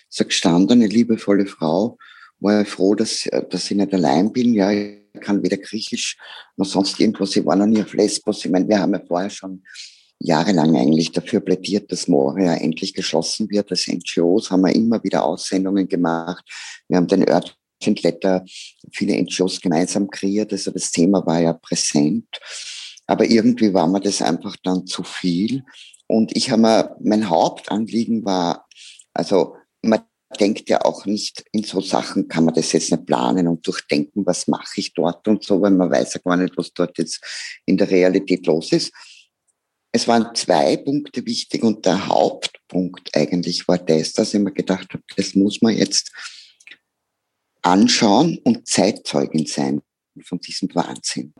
[0.08, 1.98] Sie gestanden, eine liebevolle Frau.
[2.38, 4.54] War ja froh, dass, dass ich nicht allein bin.
[4.54, 6.16] Ja, ich kann weder Griechisch
[6.56, 7.36] noch sonst irgendwas.
[7.36, 8.44] Ich war noch nie auf Lesbos.
[8.44, 9.62] Ich meine, wir haben ja vorher schon
[10.18, 13.70] jahrelang eigentlich dafür plädiert, dass Moria endlich geschlossen wird.
[13.70, 16.44] Als NGOs haben wir immer wieder Aussendungen gemacht.
[16.88, 18.44] Wir haben den Ört Letter
[18.92, 20.52] viele NGOs gemeinsam kreiert.
[20.52, 22.28] Also das Thema war ja präsent.
[23.06, 25.64] Aber irgendwie war mir das einfach dann zu viel.
[26.06, 28.66] Und ich habe mir, mein Hauptanliegen war,
[29.14, 30.00] also man
[30.38, 34.24] denkt ja auch nicht, in so Sachen kann man das jetzt nicht planen und durchdenken,
[34.26, 37.20] was mache ich dort und so, weil man weiß ja gar nicht, was dort jetzt
[37.66, 38.92] in der Realität los ist.
[39.92, 44.88] Es waren zwei Punkte wichtig und der Hauptpunkt eigentlich war das, dass ich mir gedacht
[44.92, 46.12] habe, das muss man jetzt
[47.62, 49.80] anschauen und Zeitzeugin sein
[50.24, 51.34] von diesem Wahnsinn.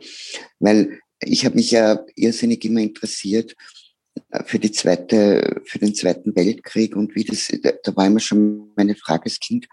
[0.59, 3.55] Weil ich habe mich ja irrsinnig immer interessiert
[4.29, 7.49] äh, für die zweite, für den Zweiten Weltkrieg und wie das,
[7.83, 9.67] da war immer schon meine Frage als Kind,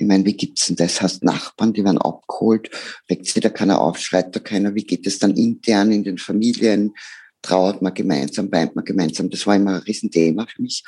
[0.00, 1.02] ich meine, wie gibt's denn das?
[1.02, 2.70] Hast Nachbarn, die werden abgeholt,
[3.10, 6.16] regt sich da keiner auf, schreit da keiner, wie geht es dann intern in den
[6.16, 6.94] Familien?
[7.42, 9.28] Trauert man gemeinsam, weint man gemeinsam?
[9.28, 10.84] Das war immer ein Riesenthema für mich.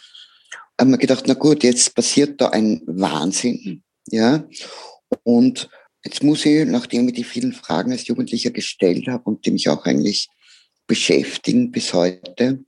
[0.79, 4.49] Aber man gedacht, na gut, jetzt passiert da ein Wahnsinn, ja.
[5.23, 5.69] Und
[6.05, 9.69] jetzt muss ich, nachdem ich die vielen Fragen als Jugendlicher gestellt habe und die mich
[9.69, 10.29] auch eigentlich
[10.87, 12.65] beschäftigen bis heute,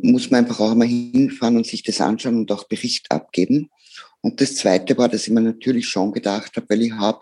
[0.00, 3.70] muss man einfach auch einmal hinfahren und sich das anschauen und auch Bericht abgeben.
[4.22, 7.20] Und das Zweite war, dass ich mir natürlich schon gedacht habe, weil ich habe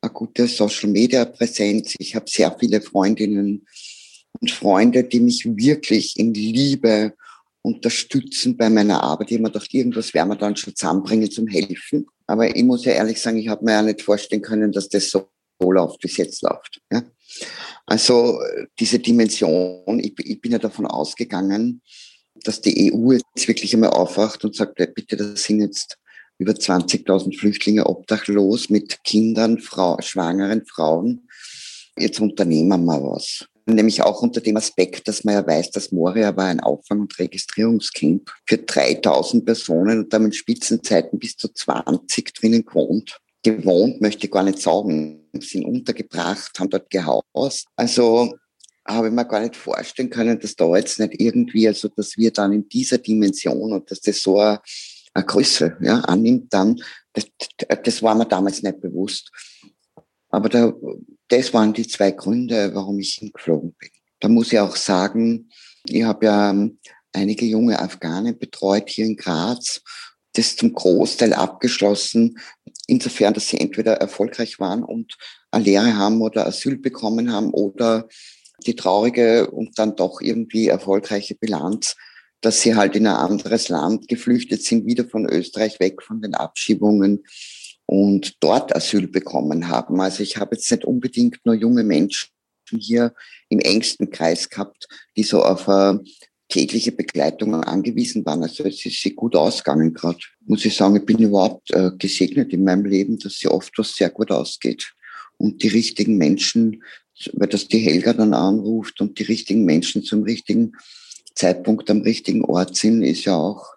[0.00, 3.66] eine gute Social-Media-Präsenz, ich habe sehr viele Freundinnen
[4.40, 7.14] und Freunde, die mich wirklich in Liebe
[7.62, 9.30] unterstützen bei meiner Arbeit.
[9.30, 12.06] Ich habe mir gedacht, irgendwas werden wir dann schon zusammenbringen zum Helfen.
[12.26, 15.10] Aber ich muss ja ehrlich sagen, ich habe mir ja nicht vorstellen können, dass das
[15.10, 15.28] so
[15.60, 16.80] läuft, wie es jetzt läuft.
[16.90, 17.02] Ja?
[17.86, 18.40] Also
[18.78, 21.82] diese Dimension, ich, ich bin ja davon ausgegangen,
[22.34, 25.98] dass die EU jetzt wirklich einmal aufwacht und sagt, bitte, das sind jetzt
[26.38, 31.28] über 20.000 Flüchtlinge obdachlos mit Kindern, Frau, schwangeren Frauen.
[31.96, 33.46] Jetzt unternehmen wir was.
[33.66, 37.18] Nämlich auch unter dem Aspekt, dass man ja weiß, dass Moria war ein Auffang- und
[37.18, 43.18] Registrierungscamp für 3000 Personen und da in Spitzenzeiten bis zu 20 drinnen gewohnt.
[43.42, 47.66] Gewohnt möchte ich gar nicht sagen, sind untergebracht, haben dort gehaust.
[47.76, 48.34] Also
[48.86, 52.30] habe ich mir gar nicht vorstellen können, dass da jetzt nicht irgendwie, also dass wir
[52.32, 54.60] dann in dieser Dimension und dass das so eine,
[55.14, 56.80] eine Größe ja, annimmt, dann,
[57.12, 57.26] das,
[57.82, 59.30] das war mir damals nicht bewusst.
[60.34, 60.72] Aber da,
[61.28, 63.90] das waren die zwei Gründe, warum ich hingeflogen bin.
[64.20, 65.48] Da muss ich auch sagen,
[65.86, 66.78] ich habe ja ähm,
[67.12, 69.82] einige junge Afghanen betreut hier in Graz,
[70.32, 72.38] das zum Großteil abgeschlossen,
[72.86, 75.16] insofern, dass sie entweder erfolgreich waren und
[75.50, 78.08] eine Lehre haben oder Asyl bekommen haben oder
[78.66, 81.94] die traurige und dann doch irgendwie erfolgreiche Bilanz,
[82.40, 86.34] dass sie halt in ein anderes Land geflüchtet sind, wieder von Österreich weg von den
[86.34, 87.24] Abschiebungen
[87.86, 90.00] und dort Asyl bekommen haben.
[90.00, 92.30] Also ich habe jetzt nicht unbedingt nur junge Menschen
[92.70, 93.14] hier
[93.48, 96.02] im engsten Kreis gehabt, die so auf eine
[96.48, 98.42] tägliche Begleitung angewiesen waren.
[98.42, 100.18] Also es ist sie gut ausgegangen gerade.
[100.46, 103.94] Muss ich sagen, ich bin überhaupt äh, gesegnet in meinem Leben, dass sie oft was
[103.94, 104.92] sehr gut ausgeht.
[105.36, 106.82] Und die richtigen Menschen
[107.32, 110.72] weil das die Helga dann anruft und die richtigen Menschen zum richtigen
[111.34, 113.74] Zeitpunkt am richtigen Ort sind, ist ja auch,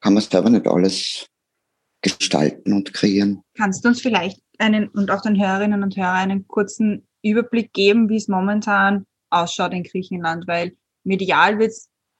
[0.00, 1.26] kann man selber nicht alles
[2.04, 3.42] gestalten und kreieren.
[3.56, 8.08] Kannst du uns vielleicht einen und auch den Hörerinnen und Hörern einen kurzen Überblick geben,
[8.08, 11.58] wie es momentan ausschaut in Griechenland, weil medial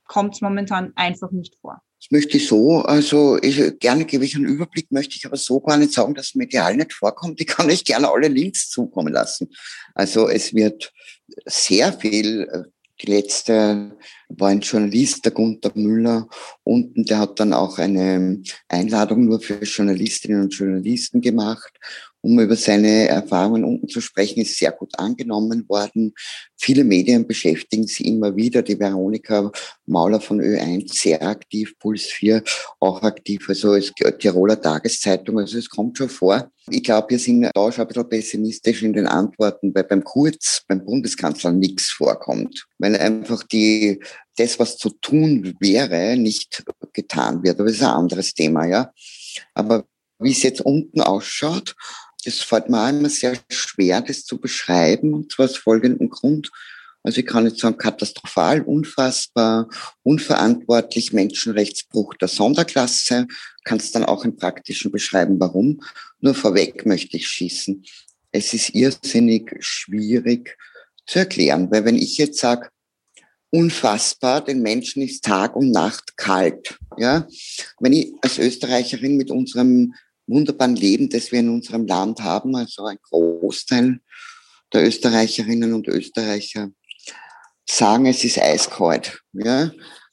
[0.07, 1.81] kommt es momentan einfach nicht vor.
[2.01, 5.61] Das möchte ich so, also ich, gerne gebe ich einen Überblick, möchte ich aber so
[5.61, 7.41] gar nicht sagen, dass medial nicht vorkommt.
[7.41, 9.49] Ich kann euch gerne alle Links zukommen lassen.
[9.95, 10.93] Also es wird
[11.47, 12.63] sehr viel, äh,
[13.03, 13.97] die letzte
[14.29, 16.29] war ein Journalist, der Gunther Müller,
[16.63, 21.73] unten, der hat dann auch eine Einladung nur für Journalistinnen und Journalisten gemacht
[22.25, 26.15] um über seine Erfahrungen unten zu sprechen, ist sehr gut angenommen worden.
[26.57, 28.63] Viele Medien beschäftigen sie immer wieder.
[28.63, 29.53] Die Veronika
[29.85, 32.43] Mauler von Ö1 sehr aktiv, Puls 4
[32.81, 36.51] auch aktiv, also es Tiroler Tageszeitung, also es kommt schon vor.
[36.71, 40.63] Ich glaube, wir sind da schon ein bisschen pessimistisch in den Antworten, weil beim Kurz,
[40.67, 42.67] beim Bundeskanzler nichts vorkommt.
[42.79, 44.03] Weil einfach die,
[44.39, 47.61] das, was zu tun wäre, nicht getan wird.
[47.61, 48.91] Aber das ist ein anderes Thema, ja.
[49.53, 49.85] Aber
[50.19, 51.75] wie es jetzt unten ausschaut,
[52.25, 56.51] das fällt mir immer sehr schwer, das zu beschreiben, und zwar aus folgendem Grund.
[57.03, 59.69] Also ich kann nicht sagen, katastrophal, unfassbar,
[60.03, 63.27] unverantwortlich, Menschenrechtsbruch der Sonderklasse.
[63.65, 65.83] Kannst dann auch im Praktischen beschreiben, warum.
[66.21, 67.85] Nur vorweg möchte ich schießen.
[68.33, 70.57] Es ist irrsinnig schwierig
[71.07, 72.71] zu erklären, weil wenn ich jetzt sage,
[73.51, 77.29] unfassbar, den Menschen ist Tag und Nacht kalt, ja.
[77.79, 79.95] Wenn ich als Österreicherin mit unserem
[80.27, 82.57] wunderbaren Leben, das wir in unserem Land haben.
[82.57, 84.01] Also ein Großteil
[84.73, 86.71] der Österreicherinnen und Österreicher
[87.69, 89.21] sagen, es ist eiskalt.
[89.33, 89.73] Ja?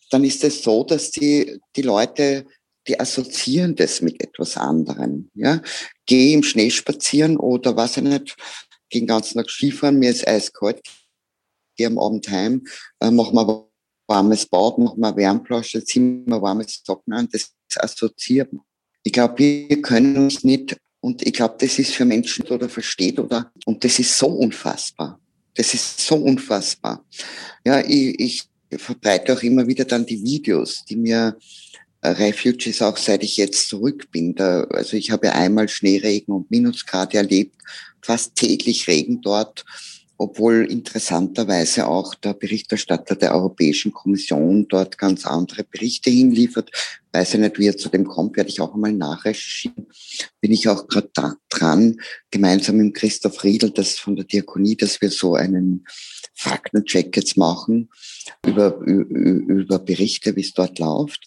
[0.09, 2.45] Dann ist es so, dass die, die Leute,
[2.87, 5.29] die assoziieren das mit etwas anderem.
[5.33, 5.61] Ja?
[6.05, 8.35] Geh im Schnee spazieren oder was ich nicht,
[8.89, 10.81] gehen ganzen Tag Skifahren, mir ist eiskalt,
[11.77, 12.63] geh am Abend heim,
[12.99, 13.65] äh, mach mal
[14.07, 18.65] warmes Bad, mach mal Wärmflasche, zieh mal warmes Socken an, das assoziiert man.
[19.03, 23.19] Ich glaube, wir können uns nicht, und ich glaube, das ist für Menschen oder versteht
[23.19, 25.19] oder, und das ist so unfassbar.
[25.55, 27.03] Das ist so unfassbar.
[27.65, 28.43] Ja, ich, ich
[28.77, 31.37] verbreite auch immer wieder dann die Videos, die mir
[32.01, 34.35] äh, Refugees auch seit ich jetzt zurück bin.
[34.35, 37.55] Da, also ich habe einmal Schneeregen und Minusgrade erlebt,
[38.01, 39.65] fast täglich Regen dort
[40.21, 46.69] obwohl interessanterweise auch der Berichterstatter der Europäischen Kommission dort ganz andere Berichte hinliefert.
[47.11, 49.87] Weiß ich nicht, wie er zu dem kommt, werde ich auch einmal nachrecherchieren.
[50.39, 51.09] Bin ich auch gerade
[51.49, 55.87] dran, gemeinsam mit Christoph Riedel, das von der Diakonie, dass wir so einen
[56.35, 57.89] Faktencheck jetzt machen
[58.45, 61.25] über, über Berichte, wie es dort läuft.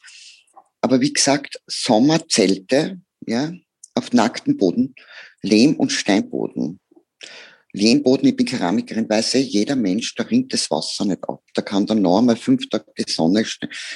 [0.81, 3.53] Aber wie gesagt, Sommerzelte, ja,
[3.95, 4.95] auf nacktem Boden,
[5.43, 6.79] Lehm- und Steinboden.
[7.75, 11.43] Lehmboden, ich bin Keramikerin, weiß ich, jeder Mensch, da rinnt das Wasser nicht ab.
[11.55, 13.45] Da kann dann noch einmal fünf Tage die Sonne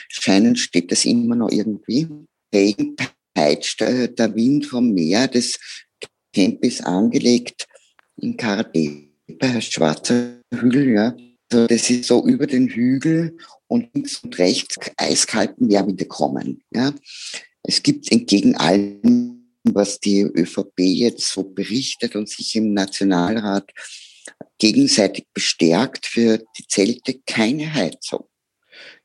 [0.08, 2.08] scheinen, steht das immer noch irgendwie.
[2.52, 2.96] Regen
[3.34, 5.58] peitscht, äh, der Wind vom Meer, das
[6.34, 7.66] Camp ist angelegt
[8.16, 9.10] in Karatepe,
[9.40, 11.16] heißt schwarzer Hügel, ja.
[11.50, 13.36] Also das ist so über den Hügel
[13.68, 16.92] und links und rechts eiskalten Meerwinde kommen, ja.
[17.62, 19.37] Es gibt entgegen allen
[19.74, 23.70] was die ÖVP jetzt so berichtet und sich im Nationalrat
[24.58, 28.28] gegenseitig bestärkt für die Zelte keine Heizung.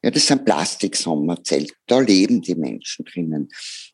[0.03, 1.73] Ja, das sind Plastiksommerzelte.
[1.87, 3.49] Da leben die Menschen drinnen.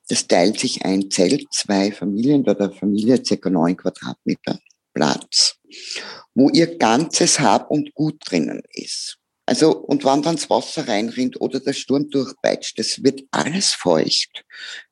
[0.07, 4.59] Das teilt sich ein Zelt, zwei Familien, da der Familie circa neun Quadratmeter
[4.93, 5.55] Platz,
[6.33, 9.17] wo ihr ganzes Hab und Gut drinnen ist.
[9.45, 14.45] Also, und wann dann das Wasser reinrinnt oder der Sturm durchpeitscht, das wird alles feucht.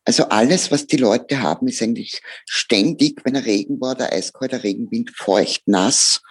[0.08, 4.64] Also alles, was die Leute haben, ist eigentlich ständig, wenn ein Regen war, der eiskalter
[4.64, 6.22] Regenwind, feucht, nass.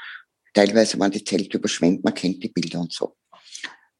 [0.54, 3.18] Teilweise waren die Zelte überschwemmt, man kennt die Bilder und so.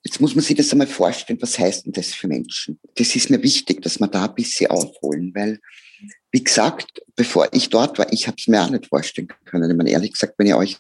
[0.02, 2.80] Jetzt muss man sich das einmal vorstellen, was heißt denn das für Menschen?
[2.94, 5.60] Das ist mir wichtig, dass wir da ein bisschen aufholen, weil,
[6.32, 9.70] wie gesagt, bevor ich dort war, ich habe es mir auch nicht vorstellen können.
[9.70, 10.78] Ich meine, ehrlich gesagt, wenn ihr euch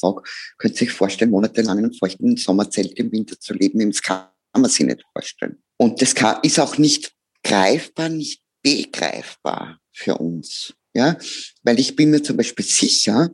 [0.00, 0.22] frage,
[0.56, 3.86] könnt ihr sich vorstellen, monatelang in einem feuchten Sommerzelt im Winter zu leben?
[3.90, 5.62] Das kann man sich nicht vorstellen.
[5.76, 7.13] Und das kann, ist auch nicht
[7.44, 10.74] greifbar, nicht begreifbar für uns.
[10.96, 11.16] Ja,
[11.64, 13.30] weil ich bin mir zum Beispiel sicher,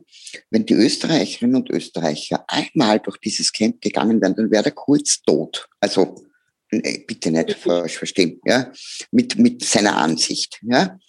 [0.49, 5.21] wenn die Österreicherinnen und Österreicher einmal durch dieses Camp gegangen wären, dann wäre er kurz
[5.21, 5.67] tot.
[5.79, 6.25] Also,
[6.71, 8.71] bitte nicht falsch verstehen, ja,
[9.11, 10.99] mit, mit seiner Ansicht, ja.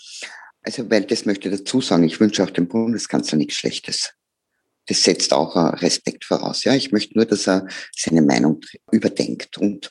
[0.61, 4.13] Also, weil das möchte ich dazu sagen, ich wünsche auch dem Bundeskanzler nichts Schlechtes.
[4.87, 6.65] Das setzt auch Respekt voraus.
[6.65, 8.61] Ja, ich möchte nur, dass er seine Meinung
[8.91, 9.89] überdenkt und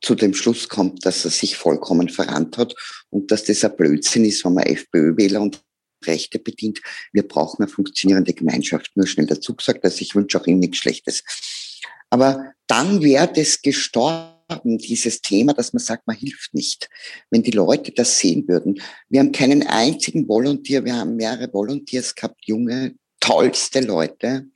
[0.00, 2.74] zu dem Schluss kommt, dass er sich vollkommen verrannt hat
[3.10, 5.62] und dass das ein Blödsinn ist, wenn man FPÖ-Wähler und
[6.04, 6.80] Rechte bedient.
[7.12, 8.90] Wir brauchen eine funktionierende Gemeinschaft.
[8.96, 11.22] Nur schnell dazu gesagt, dass ich wünsche auch ihm nichts Schlechtes.
[12.10, 16.90] Aber dann wäre das gestorben, dieses Thema, dass man sagt, man hilft nicht.
[17.30, 18.82] Wenn die Leute das sehen würden.
[19.08, 24.46] Wir haben keinen einzigen Volontier, wir haben mehrere Volunteers gehabt, junge, tollste Leute,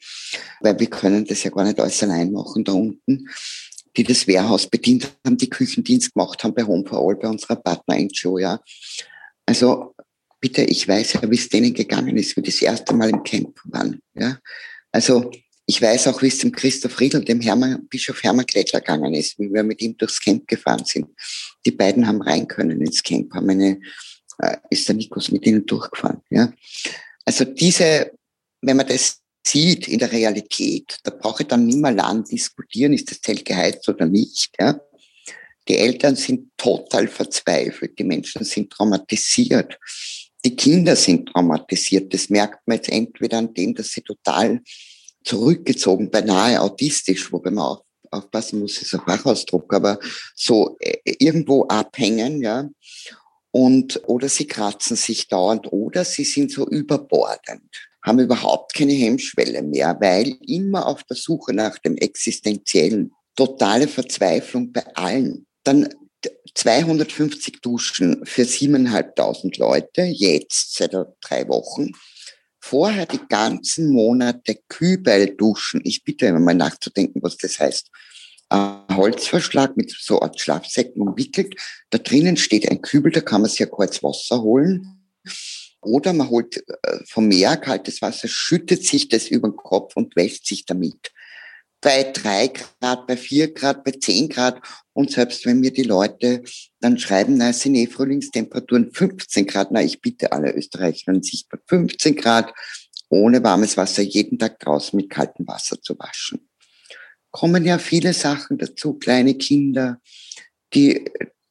[0.61, 3.29] weil wir können das ja gar nicht alles allein machen da unten,
[3.97, 7.57] die das Wehrhaus bedient haben, die Küchendienst gemacht haben bei Home for All, bei unserer
[7.57, 8.61] Partner-NGO, ja.
[9.47, 9.95] Also
[10.41, 13.59] bitte, ich weiß ja, wie es denen gegangen ist, wie das erste Mal im Camp
[13.65, 14.01] waren.
[14.15, 14.39] Ja?
[14.93, 15.31] Also
[15.67, 19.39] ich weiß auch, wie es dem Christoph Riedl, dem Hermann, Bischof Hermann Klettler gegangen ist,
[19.39, 21.09] wie wir mit ihm durchs Camp gefahren sind.
[21.65, 23.81] Die beiden haben rein können ins Camp, haben eine,
[24.39, 26.23] äh, ist der Nikos mit ihnen durchgefahren.
[26.31, 26.53] Ja?
[27.25, 28.13] Also diese,
[28.63, 32.93] wenn man das sieht in der Realität, da brauche ich dann nicht mehr lang diskutieren,
[32.93, 34.51] ist das Zelt geheizt oder nicht.
[34.59, 34.81] Ja?
[35.69, 39.79] Die Eltern sind total verzweifelt, die Menschen sind traumatisiert.
[40.45, 42.15] Die Kinder sind traumatisiert.
[42.15, 44.61] Das merkt man jetzt entweder an dem, dass sie total
[45.25, 49.99] zurückgezogen, beinahe autistisch, wobei man auch aufpassen muss, ist ein Fachausdruck, aber
[50.35, 52.69] so äh, irgendwo abhängen, ja.
[53.51, 59.63] Und, oder sie kratzen sich dauernd oder sie sind so überbordend, haben überhaupt keine Hemmschwelle
[59.63, 65.47] mehr, weil immer auf der Suche nach dem Existenziellen, totale Verzweiflung bei allen.
[65.65, 65.89] Dann
[66.55, 71.91] 250 Duschen für 7.500 Leute, jetzt seit drei Wochen.
[72.61, 75.81] Vorher die ganzen Monate Kübelduschen.
[75.85, 77.91] Ich bitte immer mal nachzudenken, was das heißt.
[78.49, 81.57] Ein Holzverschlag mit so Art Schlafsäcken umwickelt.
[81.91, 85.11] Da drinnen steht ein Kübel, da kann man sich ja kurz Wasser holen.
[85.87, 90.17] Oder man holt äh, vom Meer kaltes Wasser, schüttet sich das über den Kopf und
[90.17, 91.13] wäscht sich damit
[91.81, 94.61] bei drei Grad, bei vier Grad, bei zehn Grad.
[94.93, 96.43] Und selbst wenn mir die Leute
[96.81, 101.47] dann schreiben, na, es sind eh Frühlingstemperaturen 15 Grad, na, ich bitte alle Österreicherinnen, sich
[101.49, 102.53] bei 15 Grad
[103.09, 106.49] ohne warmes Wasser jeden Tag draußen mit kaltem Wasser zu waschen.
[107.31, 110.01] Kommen ja viele Sachen dazu, kleine Kinder,
[110.75, 111.05] die,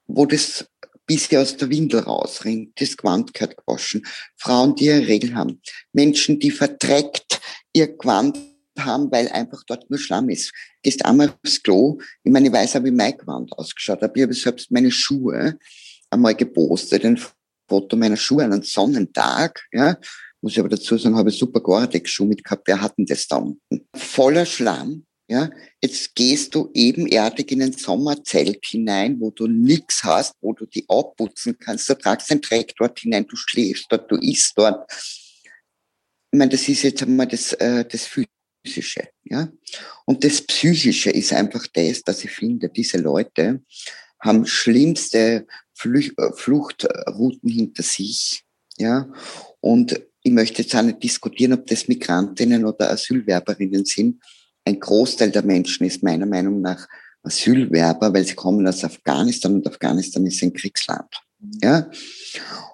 [0.07, 0.65] wo das
[1.05, 4.05] bisher aus der Windel rausringt, das Gewand gehört gewaschen,
[4.37, 5.61] Frauen, die ihre Regel haben,
[5.93, 7.39] Menschen, die verdreckt
[7.73, 8.37] ihr Gewand
[8.77, 10.51] haben, weil einfach dort nur Schlamm ist.
[10.81, 11.97] Gehst einmal aufs Klo.
[12.23, 14.15] Ich meine, ich weiß auch, wie mein Gewand ausgeschaut hat.
[14.15, 15.57] Ich habe selbst meine Schuhe
[16.09, 17.19] einmal gepostet, ein
[17.67, 19.97] Foto meiner Schuhe an einem Sonnentag, ja.
[20.41, 22.67] Muss ich aber dazu sagen, habe ich super Gore-Tex-Schuhe mit gehabt.
[22.67, 23.87] Wer hatten das da unten?
[23.95, 25.05] Voller Schlamm.
[25.27, 25.49] Ja,
[25.81, 30.85] jetzt gehst du ebenerdig in ein Sommerzelt hinein, wo du nichts hast, wo du die
[30.87, 31.89] abputzen kannst.
[31.89, 34.91] Du tragst den Dreck dort hinein, du schläfst dort, du isst dort.
[36.31, 39.09] Ich meine, das ist jetzt einmal das, äh, das Physische.
[39.23, 39.51] Ja?
[40.05, 43.63] Und das Psychische ist einfach das, dass ich finde, diese Leute
[44.19, 48.43] haben schlimmste Flüch äh, Fluchtrouten hinter sich.
[48.77, 49.11] Ja?
[49.59, 54.21] Und ich möchte jetzt auch nicht diskutieren, ob das Migrantinnen oder Asylwerberinnen sind.
[54.65, 56.87] Ein Großteil der Menschen ist meiner Meinung nach
[57.23, 61.09] Asylwerber, weil sie kommen aus Afghanistan und Afghanistan ist ein Kriegsland.
[61.61, 61.89] Ja?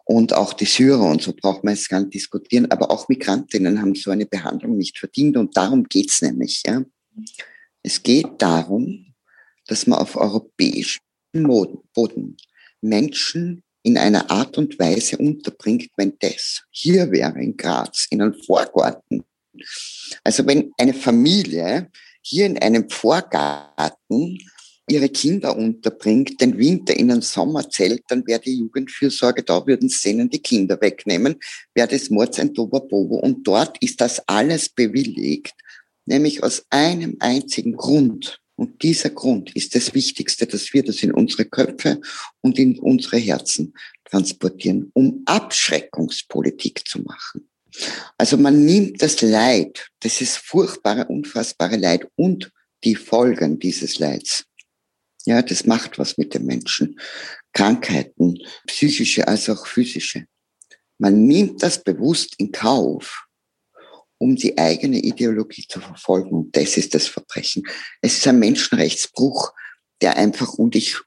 [0.05, 3.81] Und auch die Syrer und so braucht man jetzt gar nicht diskutieren, aber auch Migrantinnen
[3.81, 6.63] haben so eine Behandlung nicht verdient und darum geht's nämlich.
[6.65, 6.83] Ja?
[7.83, 9.13] Es geht darum,
[9.67, 11.01] dass man auf europäischem
[11.33, 12.37] Boden
[12.81, 18.33] Menschen in einer Art und Weise unterbringt, wenn das hier wäre in Graz, in einem
[18.33, 19.23] Vorgarten.
[20.23, 21.89] Also wenn eine Familie
[22.21, 24.37] hier in einem Vorgarten
[24.89, 30.09] ihre Kinder unterbringt, den Winter in ein Sommerzelt, dann wäre die Jugendfürsorge da, würden sie
[30.09, 31.37] ihnen die Kinder wegnehmen,
[31.73, 33.17] wäre das Mords ein Tobabobo.
[33.17, 35.53] Und dort ist das alles bewilligt,
[36.05, 38.39] nämlich aus einem einzigen Grund.
[38.55, 42.01] Und dieser Grund ist das Wichtigste, dass wir das in unsere Köpfe
[42.41, 47.47] und in unsere Herzen transportieren, um Abschreckungspolitik zu machen.
[48.17, 52.51] Also man nimmt das Leid, das ist furchtbare, unfassbare Leid und
[52.83, 54.45] die Folgen dieses Leids.
[55.25, 56.99] Ja, das macht was mit den Menschen.
[57.53, 60.25] Krankheiten, psychische als auch physische.
[60.97, 63.25] Man nimmt das bewusst in Kauf,
[64.17, 66.31] um die eigene Ideologie zu verfolgen.
[66.31, 67.63] Und das ist das Verbrechen.
[68.01, 69.53] Es ist ein Menschenrechtsbruch,
[70.01, 70.97] der einfach, und ich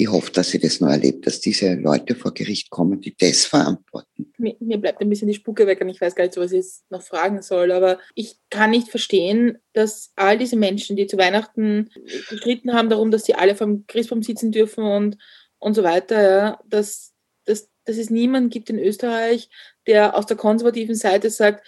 [0.00, 3.44] ich hoffe, dass sie das noch erlebt, dass diese Leute vor Gericht kommen, die das
[3.44, 4.32] verantworten.
[4.38, 6.58] Mir, mir bleibt ein bisschen die Spucke weg und ich weiß gar nicht, was ich
[6.58, 11.18] jetzt noch fragen soll, aber ich kann nicht verstehen, dass all diese Menschen, die zu
[11.18, 11.90] Weihnachten
[12.30, 15.18] gestritten haben darum, dass sie alle vom Christbaum sitzen dürfen und,
[15.58, 17.12] und so weiter, ja, dass,
[17.44, 19.50] dass, dass es niemanden gibt in Österreich,
[19.86, 21.66] der aus der konservativen Seite sagt,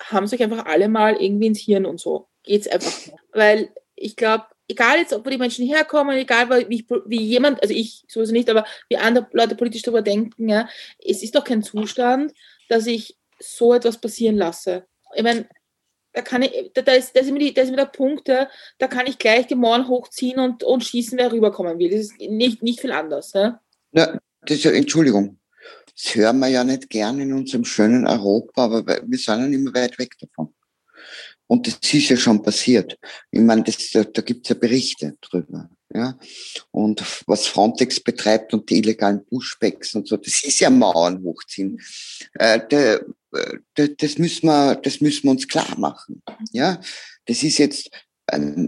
[0.00, 2.28] haben sich einfach alle mal irgendwie ins Hirn und so.
[2.44, 2.96] Geht's einfach.
[2.96, 3.12] Nicht.
[3.32, 8.04] Weil ich glaube, egal jetzt, wo die Menschen herkommen, egal wie, wie jemand, also ich
[8.06, 10.68] sowieso nicht, aber wie andere Leute politisch darüber denken, ja,
[11.04, 12.32] es ist doch kein Zustand,
[12.68, 14.84] dass ich so etwas passieren lasse.
[15.14, 15.48] Ich meine,
[16.12, 18.28] da kann ich, da, da ist, da ist immer, die, da ist immer der Punkt,
[18.28, 21.90] da kann ich gleich die Mauern hochziehen und, und schießen, wer rüberkommen will.
[21.90, 23.32] Das ist nicht, nicht viel anders.
[23.32, 23.60] Ja?
[23.92, 25.38] ja, das ist ja, Entschuldigung.
[25.94, 29.74] Das hören wir ja nicht gern in unserem schönen Europa, aber wir sind ja immer
[29.74, 30.54] weit weg davon.
[31.48, 32.96] Und das ist ja schon passiert.
[33.30, 35.68] Ich meine, das, da, da gibt es ja Berichte drüber.
[35.92, 36.18] Ja?
[36.70, 41.80] Und was Frontex betreibt und die illegalen Pushbacks und so, das ist ja Mauern hochziehen.
[42.34, 43.04] Äh, der,
[43.76, 46.22] der, das, müssen wir, das müssen wir uns klar machen.
[46.52, 46.80] Ja?
[47.24, 47.90] Das ist jetzt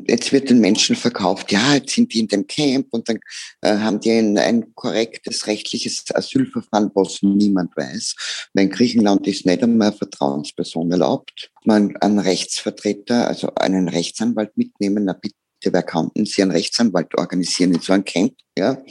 [0.06, 3.18] jetzt wird den Menschen verkauft, ja, jetzt sind die in dem Camp und dann
[3.60, 8.48] äh, haben die ein, ein korrektes rechtliches Asylverfahren, was niemand weiß.
[8.54, 11.50] Weil in Griechenland ist nicht einmal Vertrauensperson erlaubt.
[11.64, 17.74] Man einen Rechtsvertreter, also einen Rechtsanwalt mitnehmen, na bitte, wer kann Sie einen Rechtsanwalt organisieren
[17.74, 18.32] in so einem Camp?
[18.56, 18.82] Ja,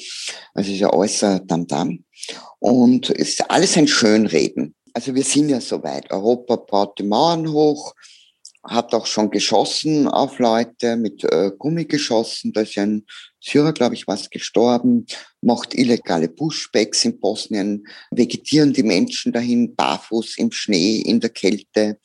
[0.54, 2.04] also ist ja ein Tamtam.
[2.60, 4.76] Und ist alles ein Schönreden.
[4.94, 6.12] Also wir sind ja soweit.
[6.12, 7.94] Europa baut die Mauern hoch,
[8.64, 12.52] hat auch schon geschossen auf Leute mit äh, Gummi geschossen.
[12.52, 13.06] Da ist ja ein
[13.40, 15.06] Syrer, glaube ich, was gestorben,
[15.42, 22.00] macht illegale Pushbacks in Bosnien, vegetieren die Menschen dahin barfuß im Schnee, in der Kälte.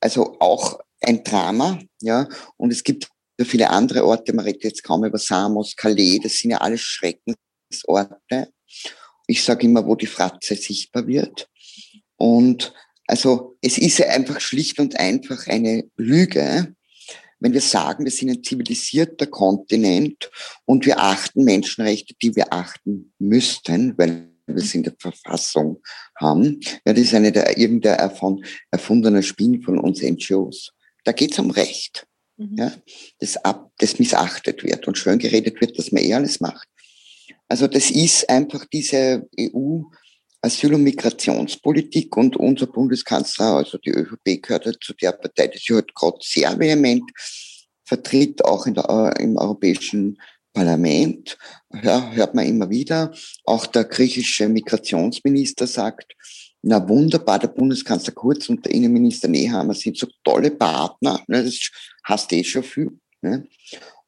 [0.00, 2.28] Also auch ein Drama, ja.
[2.56, 3.08] Und es gibt
[3.40, 8.52] viele andere Orte, man redet jetzt kaum über Samos, Calais, das sind ja alles Schreckensorte.
[9.26, 11.48] Ich sage immer, wo die Fratze sichtbar wird.
[12.16, 12.74] Und
[13.08, 16.74] also es ist einfach schlicht und einfach eine Lüge,
[17.40, 20.30] wenn wir sagen, wir sind ein zivilisierter Kontinent
[20.66, 25.80] und wir achten Menschenrechte, die wir achten müssten, weil wir es in der Verfassung
[26.16, 26.60] haben.
[26.84, 28.10] Ja, das ist eine der irgendein
[28.70, 30.72] erfundener Spin von uns NGOs.
[31.04, 32.56] Da geht es um Recht, mhm.
[32.56, 32.72] ja,
[33.20, 36.68] das, ab, das missachtet wird und schön geredet wird, dass man eh alles macht.
[37.46, 39.84] Also das ist einfach diese EU-
[40.40, 45.58] Asyl- und Migrationspolitik und unser Bundeskanzler, also die ÖVP gehört halt zu der Partei, die
[45.58, 47.10] sich halt gerade sehr vehement
[47.84, 50.18] vertritt, auch der, äh, im Europäischen
[50.52, 51.36] Parlament.
[51.82, 53.12] Ja, hört man immer wieder.
[53.44, 56.14] Auch der griechische Migrationsminister sagt,
[56.62, 61.22] na wunderbar, der Bundeskanzler Kurz und der Innenminister Nehammer sind so tolle Partner.
[61.28, 61.70] Ne, das
[62.04, 62.98] hast eh schon viel.
[63.22, 63.46] Ne?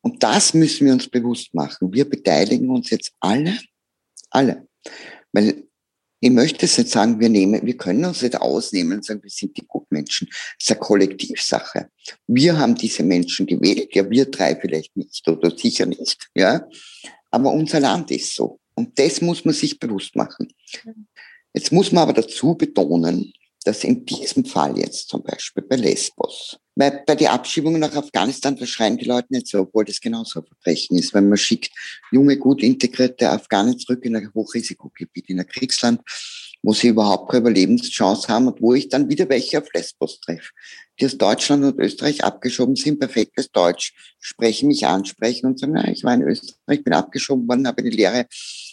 [0.01, 1.93] Und das müssen wir uns bewusst machen.
[1.93, 3.59] Wir beteiligen uns jetzt alle,
[4.31, 4.67] alle.
[5.33, 5.69] Weil
[6.21, 9.31] ich möchte es nicht sagen, wir nehmen, wir können uns nicht ausnehmen und sagen, wir
[9.31, 10.29] sind die Gutmenschen.
[10.59, 11.89] Es ist eine Kollektivsache.
[12.27, 16.67] Wir haben diese Menschen gewählt, ja, wir drei vielleicht nicht oder sicher nicht, ja.
[17.31, 18.61] Aber unser Land ist so.
[18.75, 20.53] Und das muss man sich bewusst machen.
[21.55, 23.33] Jetzt muss man aber dazu betonen,
[23.65, 28.57] dass in diesem Fall jetzt zum Beispiel bei Lesbos, weil bei den Abschiebungen nach Afghanistan,
[28.57, 31.71] da schreien die Leute nicht so, obwohl das genauso ein Verbrechen ist, wenn man schickt
[32.11, 36.01] junge, gut integrierte Afghanen zurück in ein Hochrisikogebiet, in ein Kriegsland,
[36.63, 40.51] wo sie überhaupt keine Überlebenschance haben und wo ich dann wieder welche auf Lesbos treffe,
[40.99, 45.89] die aus Deutschland und Österreich abgeschoben sind, perfektes Deutsch, sprechen, mich ansprechen und sagen, na,
[45.89, 48.27] ich war in Österreich, bin abgeschoben worden, habe die Lehre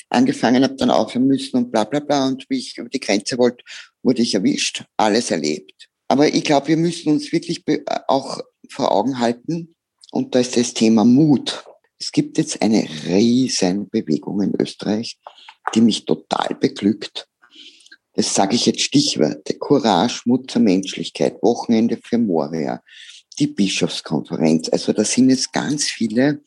[0.10, 2.28] angefangen, habe dann aufhören müssen und bla bla bla.
[2.28, 3.64] Und wie ich über die Grenze wollte,
[4.08, 5.90] wurde ich erwischt, alles erlebt.
[6.08, 7.64] Aber ich glaube, wir müssen uns wirklich
[8.08, 8.40] auch
[8.70, 9.76] vor Augen halten,
[10.12, 11.66] und da ist das Thema Mut.
[12.00, 15.18] Es gibt jetzt eine riesen Bewegung in Österreich,
[15.76, 17.28] die mich total beglückt.
[18.14, 19.56] Das sage ich jetzt Stichworte.
[19.56, 22.82] Courage, Mut zur Menschlichkeit, Wochenende für Moria,
[23.38, 24.70] die Bischofskonferenz.
[24.70, 26.42] Also da sind jetzt ganz viele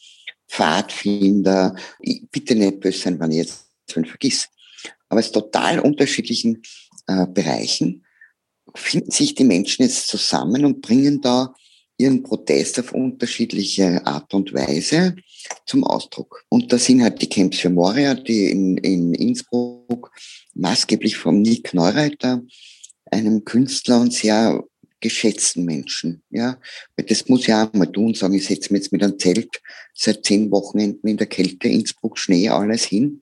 [0.49, 4.49] Pfadfinder, ich, bitte nicht böse sein, wenn ich jetzt vergiss.
[5.09, 6.63] Aber aus total unterschiedlichen
[7.11, 8.05] äh, Bereichen
[8.75, 11.53] finden sich die Menschen jetzt zusammen und bringen da
[11.99, 15.17] ihren Protest auf unterschiedliche Art und Weise
[15.67, 16.45] zum Ausdruck.
[16.49, 20.13] Und da sind halt die Camps für Moria, die in, in Innsbruck
[20.55, 22.43] maßgeblich vom Nick Neureiter,
[23.11, 24.65] einem Künstler und sehr
[25.01, 26.23] geschätzten Menschen.
[26.31, 26.59] Ja,
[26.97, 29.61] weil das muss ja auch mal tun, sagen, ich setze mir jetzt mit einem Zelt
[29.93, 33.21] seit zehn Wochenenden in der Kälte, Innsbruck, Schnee, alles hin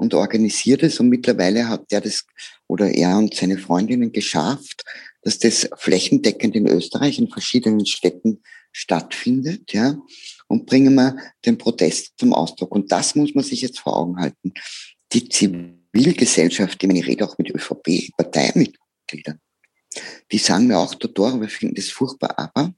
[0.00, 0.98] und organisiert es.
[0.98, 2.24] Und mittlerweile hat der das
[2.66, 4.84] oder er und seine Freundinnen geschafft,
[5.22, 8.42] dass das flächendeckend in Österreich in verschiedenen Städten
[8.72, 9.98] stattfindet, ja,
[10.48, 12.74] und bringen wir den Protest zum Ausdruck.
[12.74, 14.54] Und das muss man sich jetzt vor Augen halten.
[15.12, 19.38] Die Zivilgesellschaft, ich meine, ich rede auch mit ÖVP-Parteimitgliedern,
[20.32, 22.72] die sagen mir auch, Dodora, wir finden das furchtbar, aber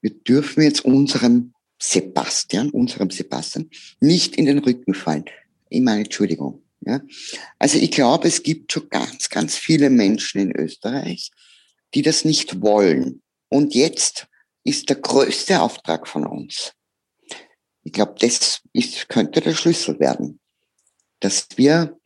[0.00, 5.24] wir dürfen jetzt unserem Sebastian, unserem Sebastian, nicht in den Rücken fallen.
[5.70, 6.62] Ich meine, Entschuldigung.
[6.80, 7.00] Ja?
[7.58, 11.30] Also ich glaube, es gibt schon ganz, ganz viele Menschen in Österreich,
[11.94, 13.22] die das nicht wollen.
[13.48, 14.28] Und jetzt
[14.64, 16.72] ist der größte Auftrag von uns.
[17.82, 20.40] Ich glaube, das ist, könnte der Schlüssel werden,
[21.20, 21.98] dass wir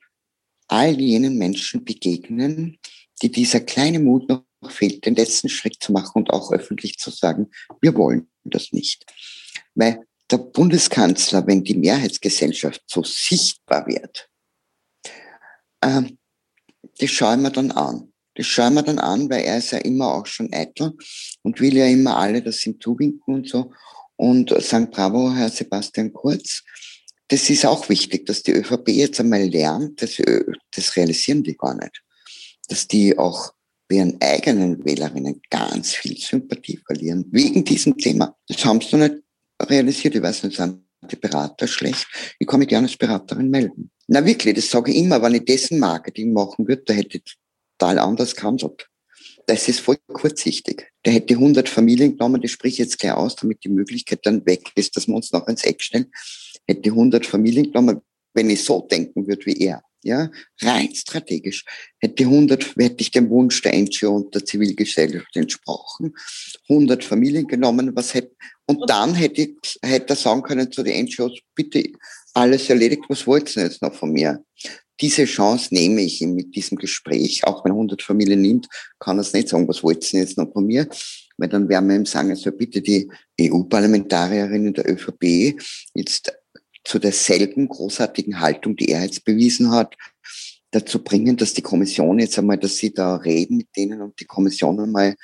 [0.69, 2.79] all jenen Menschen begegnen,
[3.23, 7.11] die dieser kleine Mut noch fehlt, den letzten Schritt zu machen und auch öffentlich zu
[7.11, 7.51] sagen,
[7.81, 9.05] wir wollen das nicht.
[9.75, 14.29] Weil der Bundeskanzler, wenn die Mehrheitsgesellschaft so sichtbar wird,
[15.83, 16.19] ähm,
[16.99, 18.13] das schauen wir dann an.
[18.35, 20.93] Das schauen wir dann an, weil er ist ja immer auch schon eitel
[21.43, 23.73] und will ja immer alle das ihm zuwinken und so
[24.17, 26.65] und sagen, bravo, Herr Sebastian Kurz.
[27.29, 30.25] Das ist auch wichtig, dass die ÖVP jetzt einmal lernt, dass sie,
[30.73, 32.03] das realisieren die gar nicht,
[32.69, 33.53] dass die auch
[33.89, 38.37] ihren eigenen Wählerinnen ganz viel Sympathie verlieren, wegen diesem Thema.
[38.49, 39.24] Das haben sie noch nicht
[39.61, 40.15] realisiert.
[40.15, 42.07] Ich weiß nicht, sind die Berater schlecht?
[42.39, 43.91] Ich kann mich gerne als Beraterin melden.
[44.07, 47.37] Na wirklich, das sage ich immer, wenn ich dessen Marketing machen würde, da hätte ich
[47.79, 48.89] total anders gehandelt.
[49.47, 50.91] Das ist voll kurzsichtig.
[51.05, 54.71] Der hätte 100 Familien genommen, das sprich jetzt gleich aus, damit die Möglichkeit dann weg
[54.75, 56.11] ist, dass wir uns noch ins Eck stellen.
[56.67, 58.01] Hätte 100 Familien genommen,
[58.33, 60.31] wenn ich so denken würde wie er ja,
[60.61, 61.65] rein strategisch.
[61.99, 66.15] Hätte 100, hätte ich dem Wunsch der NGO und der Zivilgesellschaft entsprochen,
[66.69, 68.37] 100 Familien genommen, was hätte,
[68.67, 71.85] und dann hätte ich, hätte er sagen können zu den NGOs, bitte
[72.35, 74.45] alles erledigt, was wollt ihr jetzt noch von mir?
[75.01, 79.23] Diese Chance nehme ich ihm mit diesem Gespräch, auch wenn 100 Familien nimmt, kann er
[79.23, 80.87] es nicht sagen, was wollt ihr jetzt noch von mir?
[81.37, 85.59] Weil dann werden wir ihm sagen, also bitte die EU-Parlamentarierinnen der ÖVP
[85.95, 86.33] jetzt
[86.85, 89.95] zu derselben großartigen Haltung, die er jetzt bewiesen hat,
[90.71, 94.27] dazu bringen, dass die Kommission jetzt einmal, dass sie da reden mit denen und die
[94.27, 95.15] Kommission einmal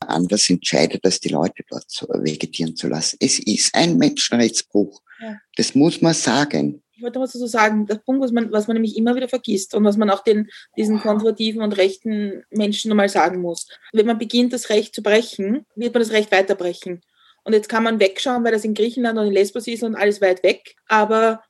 [0.00, 3.16] anders entscheidet, als die Leute dort vegetieren zu lassen.
[3.20, 5.00] Es ist ein Menschenrechtsbruch.
[5.20, 5.38] Ja.
[5.56, 6.82] Das muss man sagen.
[6.94, 9.74] Ich wollte was dazu sagen, der Punkt, was man, was man nämlich immer wieder vergisst
[9.74, 13.66] und was man auch den, diesen konservativen und rechten Menschen nochmal sagen muss.
[13.92, 17.02] Wenn man beginnt, das Recht zu brechen, wird man das Recht weiterbrechen.
[17.44, 20.20] Und jetzt kann man wegschauen, weil das in Griechenland und in Lesbos ist und alles
[20.20, 20.76] weit weg.
[20.86, 21.42] Aber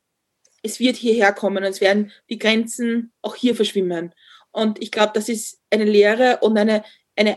[0.63, 4.15] es wird hierher kommen und es werden die Grenzen auch hier verschwimmen.
[4.53, 6.85] Und ich glaube, das ist eine Lehre und eine,
[7.17, 7.37] eine,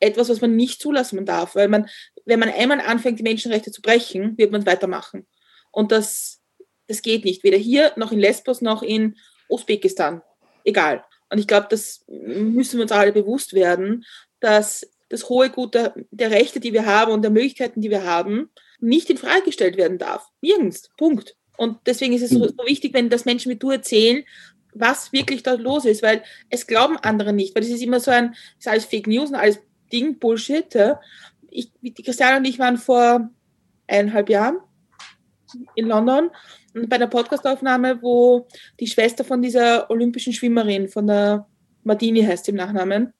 [0.00, 1.54] etwas, was man nicht zulassen darf.
[1.54, 1.88] Weil man,
[2.24, 5.26] wenn man einmal anfängt, die Menschenrechte zu brechen, wird man weitermachen.
[5.70, 6.40] Und das,
[6.88, 7.44] das geht nicht.
[7.44, 9.16] Weder hier, noch in Lesbos, noch in
[9.48, 10.22] Usbekistan.
[10.64, 11.04] Egal.
[11.30, 14.04] Und ich glaube, das müssen wir uns alle bewusst werden,
[14.40, 18.04] dass das hohe Gut der, der Rechte, die wir haben und der Möglichkeiten, die wir
[18.04, 18.48] haben,
[18.80, 20.26] nicht in Frage gestellt werden darf.
[20.40, 20.88] Nirgends.
[20.96, 21.36] Punkt.
[21.58, 22.54] Und deswegen ist es so, mhm.
[22.56, 24.24] so wichtig, wenn das Menschen wie du erzählen,
[24.72, 28.10] was wirklich dort los ist, weil es glauben andere nicht, weil es ist immer so
[28.10, 29.60] ein, ist alles Fake News und alles
[29.92, 30.74] Ding, Bullshit.
[31.50, 33.28] Ich, die Christiane und ich waren vor
[33.88, 34.58] eineinhalb Jahren
[35.74, 36.30] in London
[36.74, 38.46] und bei einer Podcastaufnahme, wo
[38.78, 41.48] die Schwester von dieser olympischen Schwimmerin, von der
[41.82, 43.12] Martini heißt im Nachnamen,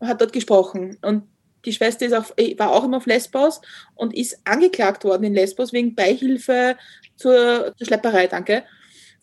[0.00, 0.98] hat dort gesprochen.
[1.02, 1.24] Und
[1.64, 3.60] die Schwester ist auf, war auch immer auf Lesbos
[3.94, 6.76] und ist angeklagt worden in Lesbos wegen Beihilfe
[7.16, 8.64] zur, zur Schlepperei, danke.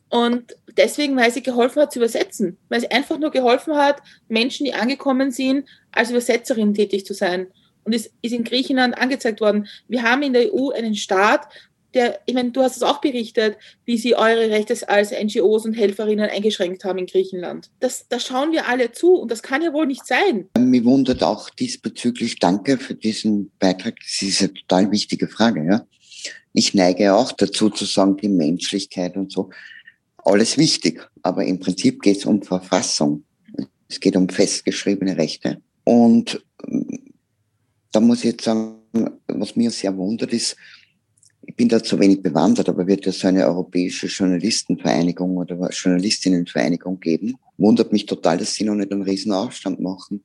[0.09, 4.65] Und deswegen, weil sie geholfen hat zu übersetzen, weil sie einfach nur geholfen hat, Menschen,
[4.65, 7.47] die angekommen sind, als Übersetzerin tätig zu sein.
[7.83, 9.67] Und es ist in Griechenland angezeigt worden.
[9.87, 11.47] Wir haben in der EU einen Staat,
[11.97, 15.73] der, ich meine, du hast es auch berichtet, wie sie eure Rechte als NGOs und
[15.73, 17.71] Helferinnen eingeschränkt haben in Griechenland.
[17.79, 20.47] Das, da schauen wir alle zu und das kann ja wohl nicht sein.
[20.57, 25.65] Mir wundert auch diesbezüglich, danke für diesen Beitrag, das ist eine total wichtige Frage.
[25.65, 25.87] Ja?
[26.53, 29.49] Ich neige auch dazu zu sagen, die Menschlichkeit und so,
[30.17, 33.23] alles wichtig, aber im Prinzip geht es um Verfassung.
[33.89, 35.61] Es geht um festgeschriebene Rechte.
[35.83, 37.13] Und ähm,
[37.91, 38.75] da muss ich jetzt sagen,
[39.27, 40.57] was mir sehr wundert ist,
[41.47, 46.99] ich bin da zu wenig bewandert, aber wird ja so eine europäische Journalistenvereinigung oder Journalistinnenvereinigung
[46.99, 47.37] geben.
[47.57, 50.21] Wundert mich total, dass sie noch nicht einen riesen Aufstand machen.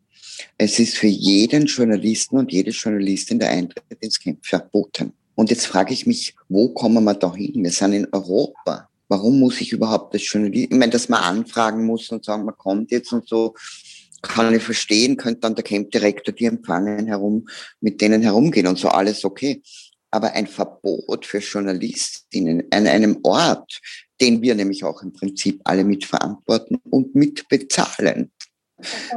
[0.58, 5.12] Es ist für jeden Journalisten und jede Journalistin der Eintritt ins Camp verboten.
[5.36, 7.62] Und jetzt frage ich mich, wo kommen wir da hin?
[7.62, 8.88] Wir sind in Europa.
[9.08, 12.58] Warum muss ich überhaupt das Journalist, ich meine, dass man anfragen muss und sagen, man
[12.58, 13.54] kommt jetzt und so,
[14.22, 17.46] kann ich verstehen, könnte dann der Campdirektor die empfangen herum,
[17.80, 19.62] mit denen herumgehen und so, alles okay.
[20.12, 23.80] Aber ein Verbot für Journalistinnen an einem Ort,
[24.20, 28.30] den wir nämlich auch im Prinzip alle mitverantworten und mitbezahlen.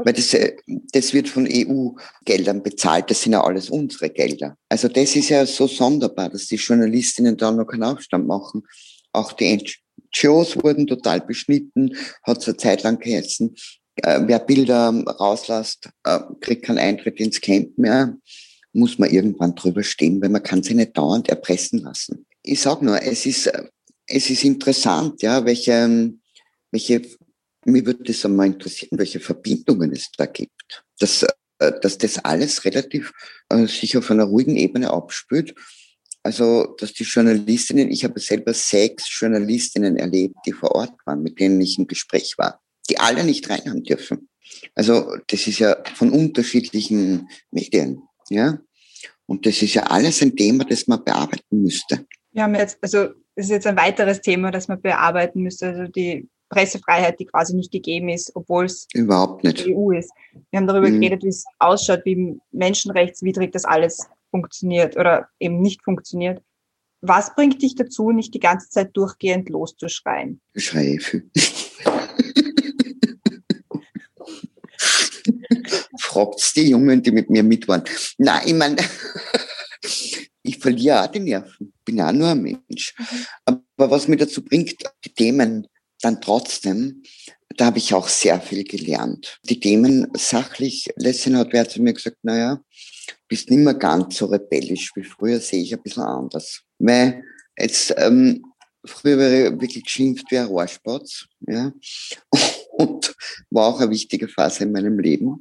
[0.03, 4.57] Weil das, äh, das wird von EU-Geldern bezahlt, das sind ja alles unsere Gelder.
[4.69, 8.63] Also das ist ja so sonderbar, dass die Journalistinnen da noch keinen Aufstand machen.
[9.11, 13.55] Auch die NGOs wurden total beschnitten, hat es eine Zeit lang geheißen,
[13.97, 14.89] äh, wer Bilder
[15.19, 18.15] rauslässt, äh, kriegt keinen Eintritt ins Camp mehr,
[18.75, 22.25] muss man irgendwann drüber stehen, weil man kann sich nicht dauernd erpressen lassen.
[22.43, 23.51] Ich sag nur, es ist,
[24.07, 26.13] es ist interessant, ja, welche,
[26.71, 27.01] welche,
[27.65, 30.83] mir würde das einmal interessieren, welche Verbindungen es da gibt.
[30.99, 31.25] Dass,
[31.57, 33.11] dass das alles relativ
[33.49, 35.55] äh, sich auf einer ruhigen Ebene abspült.
[36.21, 41.39] Also, dass die Journalistinnen, ich habe selber sechs Journalistinnen erlebt, die vor Ort waren, mit
[41.39, 44.29] denen ich im Gespräch war die alle nicht rein haben dürfen.
[44.73, 48.59] Also das ist ja von unterschiedlichen Medien, ja.
[49.27, 52.05] Und das ist ja alles ein Thema, das man bearbeiten müsste.
[52.31, 55.91] Wir haben jetzt, also das ist jetzt ein weiteres Thema, das man bearbeiten müsste, also
[55.91, 60.11] die Pressefreiheit, die quasi nicht gegeben ist, obwohl es überhaupt nicht die EU ist.
[60.51, 61.01] Wir haben darüber mhm.
[61.01, 66.41] geredet, wie es ausschaut, wie menschenrechtswidrig das alles funktioniert oder eben nicht funktioniert.
[67.01, 70.41] Was bringt dich dazu, nicht die ganze Zeit durchgehend loszuschreien?
[70.55, 71.29] Schreie viel.
[76.15, 77.83] Fragt's die Jungen, die mit mir mit waren.
[78.17, 78.77] Nein, ich meine,
[80.43, 81.73] ich verliere auch die Nerven.
[81.83, 82.95] Bin auch nur ein Mensch.
[83.43, 85.67] Aber was mir dazu bringt, die Themen
[86.01, 87.03] dann trotzdem,
[87.57, 89.39] da habe ich auch sehr viel gelernt.
[89.43, 92.61] Die Themen sachlich, Lesson hat wer zu mir gesagt, naja,
[93.27, 96.61] bist nicht mehr ganz so rebellisch wie früher, sehe ich ein bisschen anders.
[96.79, 97.23] Weil
[97.57, 98.45] jetzt, ähm,
[98.85, 101.73] früher wäre ich wirklich geschimpft wie ein Rohrspatz, ja.
[102.77, 103.15] Und
[103.51, 105.39] war auch eine wichtige Phase in meinem Leben.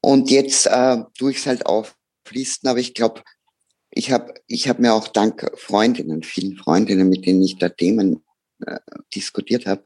[0.00, 3.22] Und jetzt äh, tue ich es halt auflisten, aber ich glaube,
[3.90, 8.22] ich habe ich hab mir auch dank Freundinnen, vielen Freundinnen, mit denen ich da Themen
[8.64, 8.78] äh,
[9.14, 9.84] diskutiert habe,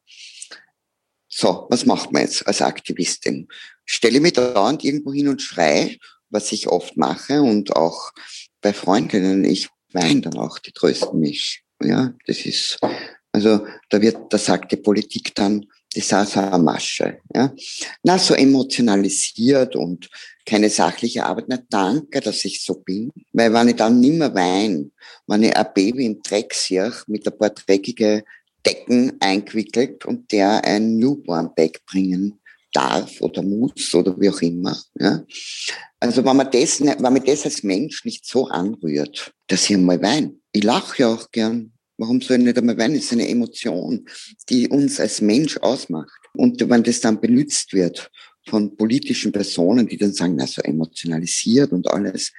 [1.32, 3.48] so, was macht man jetzt als Aktivistin?
[3.84, 5.96] Stelle mich dauernd irgendwo hin und schrei,
[6.28, 8.10] was ich oft mache und auch
[8.60, 11.62] bei Freundinnen, ich weine dann auch, die trösten mich.
[11.82, 12.78] Ja, das ist,
[13.32, 17.18] also da wird, da sagt die Politik dann, das ist auch so eine Masche.
[17.34, 17.52] Ja.
[18.02, 20.08] Na, so emotionalisiert und
[20.46, 21.46] keine sachliche Arbeit.
[21.48, 23.10] Na, danke, dass ich so bin.
[23.32, 24.92] Weil wenn ich dann nimmer wein,
[25.26, 28.24] wenn ich ein Baby im Dreck sehe, mit ein paar dreckige
[28.64, 32.40] Decken eingewickelt und der ein Newborn-Bag bringen
[32.72, 34.78] darf oder muss oder wie auch immer.
[34.98, 35.24] Ja.
[35.98, 40.00] Also wenn man das, wenn man das als Mensch nicht so anrührt, dass ich einmal
[40.02, 40.40] wein.
[40.52, 41.72] Ich lache ja auch gern.
[42.00, 42.94] Warum soll ich nicht einmal weinen?
[42.94, 44.06] Das ist eine Emotion,
[44.48, 46.18] die uns als Mensch ausmacht.
[46.32, 48.10] Und wenn das dann benutzt wird
[48.48, 52.32] von politischen Personen, die dann sagen, na, so emotionalisiert und alles,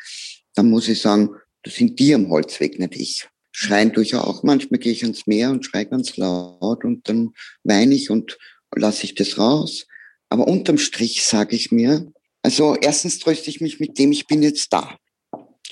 [0.55, 1.29] dann muss ich sagen,
[1.61, 3.29] das sind die am Holzweg, nicht ich.
[3.51, 4.41] Schreien tue ich auch.
[4.41, 8.39] Manchmal gehe ich ans Meer und schreie ganz laut und dann weine ich und
[8.75, 9.85] lasse ich das raus.
[10.29, 14.41] Aber unterm Strich sage ich mir, also erstens tröste ich mich mit dem, ich bin
[14.41, 14.97] jetzt da.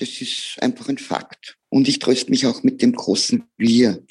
[0.00, 1.58] Das ist einfach ein Fakt.
[1.68, 4.02] Und ich tröste mich auch mit dem großen Wir.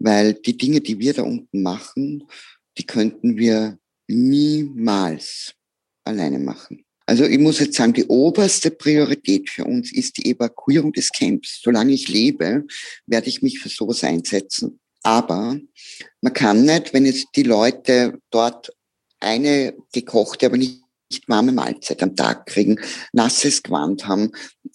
[0.00, 2.24] Weil die Dinge, die wir da unten machen,
[2.76, 3.78] die könnten wir
[4.08, 5.54] niemals
[6.04, 6.84] alleine machen.
[7.06, 11.60] Also ich muss jetzt sagen, die oberste Priorität für uns ist die Evakuierung des Camps.
[11.62, 12.66] Solange ich lebe,
[13.06, 14.80] werde ich mich für sowas einsetzen.
[15.04, 15.60] Aber
[16.20, 18.72] man kann nicht, wenn jetzt die Leute dort
[19.20, 20.81] eine gekochte, aber nicht
[21.12, 22.80] nicht warme Mahlzeit am Tag kriegen,
[23.12, 24.32] nasses Gewand haben,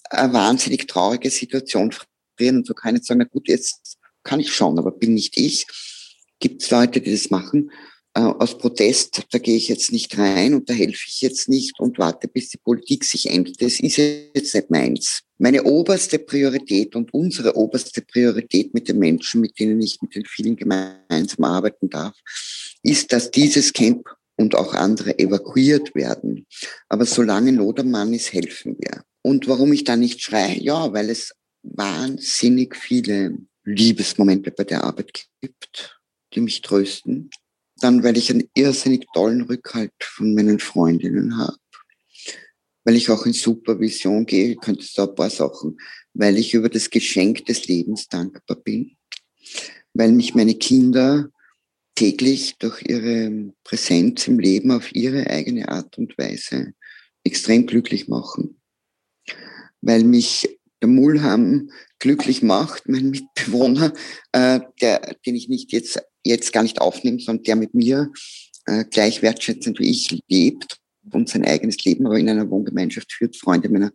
[0.09, 1.93] eine wahnsinnig traurige Situation
[2.37, 5.37] frieren und so kann ich sagen, na gut, jetzt kann ich schon, aber bin nicht
[5.37, 5.65] ich.
[6.39, 7.71] Gibt es Leute, die das machen?
[8.13, 11.79] Äh, aus Protest, da gehe ich jetzt nicht rein und da helfe ich jetzt nicht
[11.79, 13.61] und warte, bis die Politik sich ändert.
[13.61, 15.21] Das ist jetzt nicht meins.
[15.37, 20.25] Meine oberste Priorität und unsere oberste Priorität mit den Menschen, mit denen ich mit den
[20.25, 22.15] vielen gemeinsam arbeiten darf,
[22.83, 24.07] ist, dass dieses Camp
[24.37, 26.45] und auch andere evakuiert werden.
[26.87, 29.03] Aber solange Not am Mann ist, helfen wir.
[29.23, 30.57] Und warum ich da nicht schreie?
[30.59, 31.33] Ja, weil es
[31.63, 35.99] wahnsinnig viele Liebesmomente bei der Arbeit gibt,
[36.33, 37.29] die mich trösten.
[37.81, 41.57] Dann, weil ich einen irrsinnig tollen Rückhalt von meinen Freundinnen habe.
[42.83, 45.77] weil ich auch in Supervision gehe, könntest du ein paar Sachen,
[46.13, 48.95] weil ich über das Geschenk des Lebens dankbar bin,
[49.93, 51.29] weil mich meine Kinder
[51.97, 56.73] täglich durch ihre Präsenz im Leben auf ihre eigene Art und Weise
[57.23, 58.61] extrem glücklich machen,
[59.81, 60.47] weil mich
[60.79, 63.93] der Mulham glücklich macht, mein Mitbewohner,
[64.31, 68.11] äh, der, den ich nicht jetzt, jetzt gar nicht aufnehme, sondern der mit mir
[68.67, 70.77] äh, gleich wertschätzend wie ich lebt
[71.13, 73.91] und sein eigenes Leben aber in einer Wohngemeinschaft führt, Freunde meiner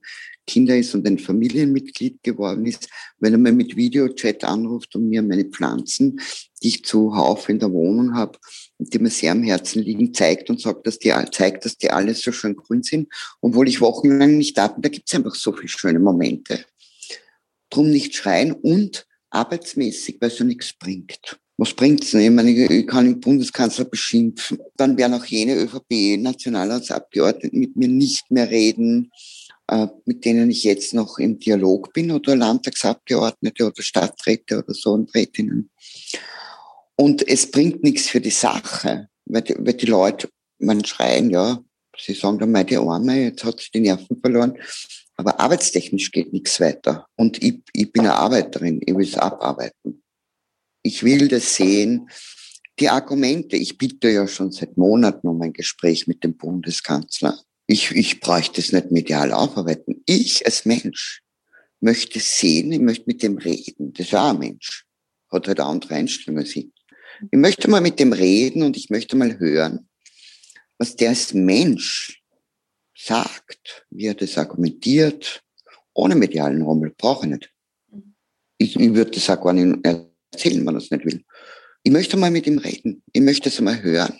[0.47, 2.89] Kinder ist und ein Familienmitglied geworden ist,
[3.19, 6.21] wenn er mir mit Videochat anruft und mir meine Pflanzen,
[6.63, 8.39] die ich zuhauf in der Wohnung habe,
[8.79, 12.23] die mir sehr am Herzen liegen, zeigt und sagt, dass die, zeigt, dass die alles
[12.23, 14.83] so schön grün sind, obwohl ich wochenlang nicht da bin.
[14.83, 16.65] Da gibt es einfach so viele schöne Momente.
[17.71, 21.39] Drum nicht schreien und arbeitsmäßig, weil es ja nichts bringt.
[21.59, 22.23] Was bringt's denn?
[22.23, 24.59] Ich meine, ich kann den Bundeskanzler beschimpfen.
[24.77, 29.11] Dann werden auch jene ÖVP-Nationalratsabgeordneten mit mir nicht mehr reden,
[29.69, 34.93] äh, mit denen ich jetzt noch im Dialog bin oder Landtagsabgeordnete oder Stadträte oder so
[34.93, 35.71] und Rätinnen.
[36.97, 40.29] Und es bringt nichts für die Sache, weil die, weil die Leute,
[40.59, 41.63] man schreien, ja,
[41.99, 44.59] sie sagen dann mal die Arme, jetzt hat sie die Nerven verloren.
[45.17, 47.07] Aber arbeitstechnisch geht nichts weiter.
[47.17, 50.02] Und ich, ich bin eine Arbeiterin, ich will es abarbeiten.
[50.83, 52.09] Ich will das sehen.
[52.79, 57.39] Die Argumente, ich bitte ja schon seit Monaten um ein Gespräch mit dem Bundeskanzler.
[57.67, 60.03] Ich, ich bräuchte es nicht medial aufarbeiten.
[60.07, 61.23] Ich als Mensch
[61.81, 63.93] möchte sehen, ich möchte mit dem reden.
[63.93, 64.87] Das ist auch ein Mensch.
[65.31, 66.71] Hat halt andere Einstellung als ich.
[67.31, 69.89] Ich möchte mal mit dem reden und ich möchte mal hören,
[70.79, 72.23] was der als Mensch
[72.97, 75.43] sagt, wie er das argumentiert,
[75.95, 77.53] ohne medialen Rummel, brauche ich nicht.
[78.59, 79.85] Ich, ich würde das auch gar nicht
[80.33, 81.23] erzählen, wenn er es nicht will.
[81.85, 83.03] Ich möchte mal mit ihm reden.
[83.13, 84.19] Ich möchte es mal hören.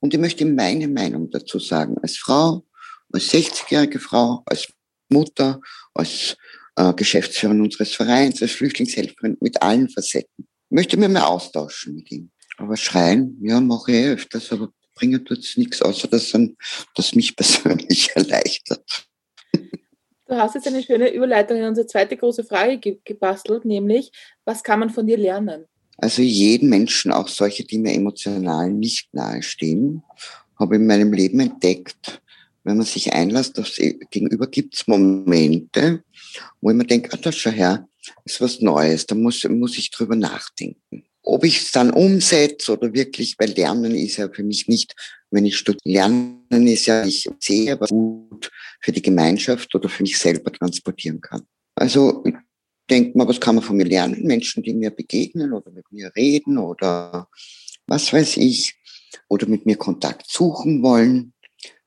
[0.00, 1.96] Und ich möchte meine Meinung dazu sagen.
[2.02, 2.66] Als Frau,
[3.12, 4.68] als 60-jährige Frau, als
[5.08, 5.60] Mutter,
[5.94, 6.36] als
[6.76, 10.46] äh, Geschäftsführerin unseres Vereins, als Flüchtlingshelferin, mit allen Facetten.
[10.70, 12.30] Ich möchte mir mal austauschen mit ihm.
[12.58, 16.56] Aber schreien, ja, mache ich öfters, aber bringen tut es nichts, außer dass dann,
[16.94, 19.07] das mich persönlich erleichtert.
[20.28, 24.12] Du hast jetzt eine schöne Überleitung in unsere zweite große Frage ge gebastelt, nämlich,
[24.44, 25.64] was kann man von dir lernen?
[25.96, 30.02] Also jeden Menschen, auch solche, die mir emotional nicht nahestehen,
[30.58, 32.20] habe in meinem Leben entdeckt,
[32.62, 36.04] wenn man sich einlässt aufs Gegenüber, gibt es Momente,
[36.60, 37.88] wo ich mir denke, ah, das schau her,
[38.26, 41.04] ist was Neues, da muss, muss ich drüber nachdenken.
[41.30, 44.94] Ob ich es dann umsetze oder wirklich, weil Lernen ist ja für mich nicht,
[45.30, 48.50] wenn ich studiere, Lernen ist ja, ich sehe, was gut
[48.80, 51.42] für die Gemeinschaft oder für mich selber transportieren kann.
[51.74, 52.34] Also ich
[52.88, 54.22] denke mal, was kann man von mir lernen?
[54.22, 57.28] Menschen, die mir begegnen oder mit mir reden oder
[57.86, 58.74] was weiß ich,
[59.28, 61.34] oder mit mir Kontakt suchen wollen,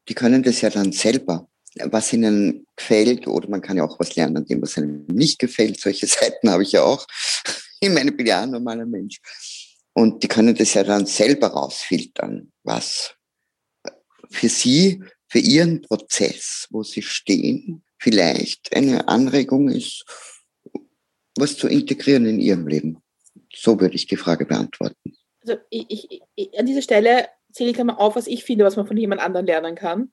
[0.07, 1.47] die können das ja dann selber
[1.85, 5.79] was ihnen gefällt, oder man kann ja auch was lernen, dem was einem nicht gefällt.
[5.79, 7.07] Solche Seiten habe ich ja auch.
[7.83, 9.19] Ich meine, ich bin ja ein normaler Mensch.
[9.93, 13.15] Und die können das ja dann selber rausfiltern, was
[14.29, 20.05] für sie, für ihren Prozess, wo sie stehen, vielleicht eine Anregung ist,
[21.37, 23.01] was zu integrieren in ihrem Leben.
[23.53, 25.15] So würde ich die Frage beantworten.
[25.41, 28.75] Also ich, ich, ich, an dieser Stelle zähle ich einmal auf, was ich finde, was
[28.75, 30.11] man von jemand anderem lernen kann.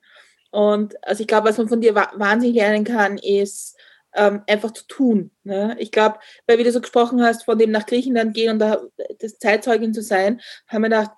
[0.51, 3.77] Und also ich glaube, was man von dir wahnsinnig lernen kann, ist
[4.15, 5.31] ähm, einfach zu tun.
[5.45, 5.77] Ne?
[5.79, 8.81] Ich glaube, weil wie du so gesprochen hast, von dem nach Griechenland gehen und da
[9.19, 11.13] das Zeitzeugin zu sein, haben wir gedacht,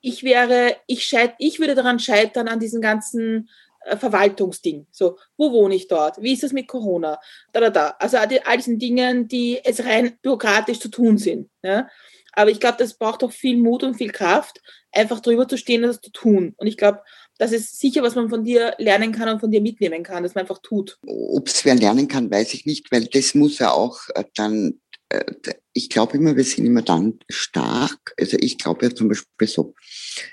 [0.00, 3.48] ich wäre, ich scheit, ich würde daran scheitern an diesen ganzen
[3.86, 4.86] äh, Verwaltungsding.
[4.90, 6.20] So, wo wohne ich dort?
[6.20, 7.18] Wie ist das mit Corona?
[7.52, 7.96] Da, da, da.
[7.98, 11.50] Also all, all diesen Dingen, die es rein bürokratisch zu tun sind.
[11.62, 11.88] Ja?
[12.32, 14.60] Aber ich glaube, das braucht auch viel Mut und viel Kraft,
[14.92, 16.54] einfach drüber zu stehen und das zu tun.
[16.56, 17.02] Und ich glaube,
[17.38, 20.34] das ist sicher, was man von dir lernen kann und von dir mitnehmen kann, dass
[20.34, 20.98] man einfach tut.
[21.06, 24.80] Ob es wer lernen kann, weiß ich nicht, weil das muss ja auch äh, dann,
[25.10, 25.24] äh,
[25.72, 28.14] ich glaube immer, wir sind immer dann stark.
[28.18, 29.74] Also ich glaube ja zum Beispiel so,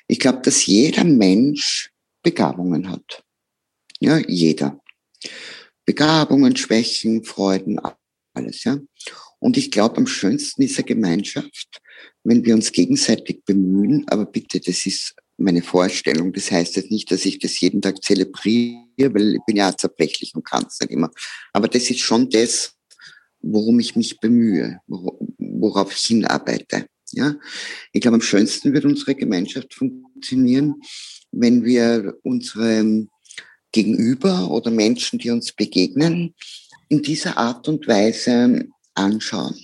[0.08, 1.92] ich glaube, dass jeder Mensch
[2.22, 3.24] Begabungen hat.
[4.00, 4.80] Ja, jeder.
[5.86, 7.80] Begabungen, Schwächen, Freuden,
[8.34, 8.80] alles, ja.
[9.40, 11.82] Und ich glaube, am schönsten ist eine Gemeinschaft,
[12.24, 16.32] wenn wir uns gegenseitig bemühen, aber bitte, das ist meine Vorstellung.
[16.34, 20.34] Das heißt jetzt nicht, dass ich das jeden Tag zelebriere, weil ich bin ja zerbrechlich
[20.36, 21.10] und kann es nicht immer.
[21.52, 22.74] Aber das ist schon das,
[23.42, 26.88] worum ich mich bemühe, worauf ich hinarbeite.
[27.12, 27.36] Ja,
[27.92, 30.82] ich glaube, am schönsten wird unsere Gemeinschaft funktionieren,
[31.32, 33.06] wenn wir unsere
[33.72, 36.34] Gegenüber oder Menschen, die uns begegnen,
[36.90, 39.56] in dieser Art und Weise anschauen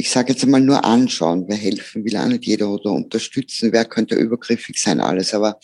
[0.00, 3.84] ich sage jetzt einmal nur anschauen, wer helfen will, auch nicht jeder oder unterstützen, wer
[3.84, 5.34] könnte übergriffig sein, alles.
[5.34, 5.58] Aber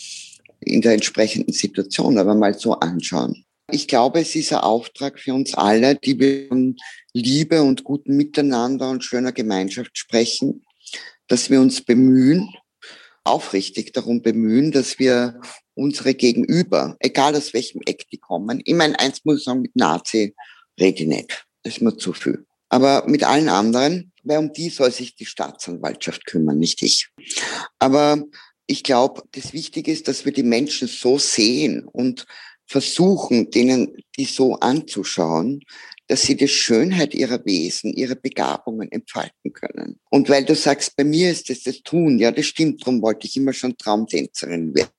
[0.61, 3.45] in der entsprechenden Situation, aber mal so anschauen.
[3.71, 6.77] Ich glaube, es ist ein Auftrag für uns alle, die wir von
[7.13, 10.65] Liebe und gutem Miteinander und schöner Gemeinschaft sprechen,
[11.29, 12.51] dass wir uns bemühen,
[13.23, 15.41] aufrichtig darum bemühen, dass wir
[15.75, 19.77] unsere Gegenüber, egal aus welchem Eck die kommen, ich meine, eins muss ich sagen, mit
[19.77, 20.35] Nazi
[20.79, 21.47] rede ich nicht.
[21.63, 22.45] Das ist mir zu viel.
[22.69, 27.09] Aber mit allen anderen, weil um die soll sich die Staatsanwaltschaft kümmern, nicht ich.
[27.79, 28.23] Aber
[28.67, 32.27] ich glaube, das Wichtige ist, dass wir die Menschen so sehen und
[32.67, 35.61] versuchen, denen die so anzuschauen,
[36.07, 40.01] dass sie die Schönheit ihrer Wesen, ihre Begabungen entfalten können.
[40.11, 43.27] Und weil du sagst, bei mir ist es das Tun, ja, das stimmt, darum wollte
[43.27, 44.91] ich immer schon Traumtänzerin werden.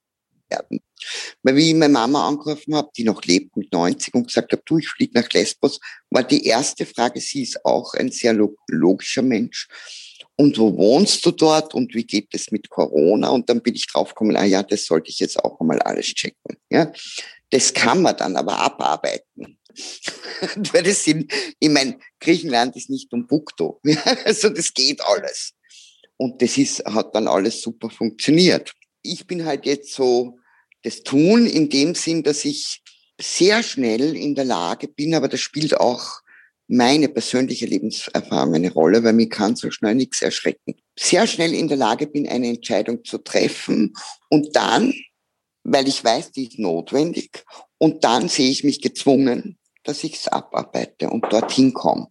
[1.43, 4.63] Weil wie ich meine Mama angerufen habe, die noch lebt mit 90 und gesagt habe,
[4.65, 5.79] du, ich fliege nach Lesbos,
[6.09, 8.35] war die erste Frage, sie ist auch ein sehr
[8.67, 9.67] logischer Mensch.
[10.37, 13.29] Und wo wohnst du dort und wie geht es mit Corona?
[13.29, 16.57] Und dann bin ich draufgekommen, ah ja, das sollte ich jetzt auch einmal alles checken.
[16.69, 16.91] Ja,
[17.51, 19.57] das kann man dann aber abarbeiten.
[20.73, 23.79] Weil das sind, ich meine, Griechenland ist nicht Umbukto.
[23.85, 25.53] Ja, also das geht alles.
[26.17, 28.73] Und das ist, hat dann alles super funktioniert.
[29.01, 30.37] Ich bin halt jetzt so
[30.85, 32.81] das Tun in dem Sinn, dass ich
[33.19, 36.21] sehr schnell in der Lage bin, aber das spielt auch
[36.67, 40.75] meine persönliche Lebenserfahrung eine Rolle, weil mich kann so schnell nichts erschrecken.
[40.97, 43.93] Sehr schnell in der Lage bin, eine Entscheidung zu treffen
[44.29, 44.93] und dann,
[45.63, 47.43] weil ich weiß, die ist notwendig,
[47.77, 52.07] und dann sehe ich mich gezwungen, dass ich es abarbeite und dorthin komme.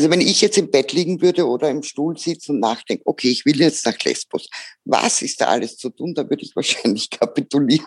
[0.00, 3.28] Also wenn ich jetzt im Bett liegen würde oder im Stuhl sitze und nachdenke, okay,
[3.28, 4.48] ich will jetzt nach Lesbos,
[4.86, 6.14] was ist da alles zu tun?
[6.14, 7.84] Da würde ich wahrscheinlich kapitulieren.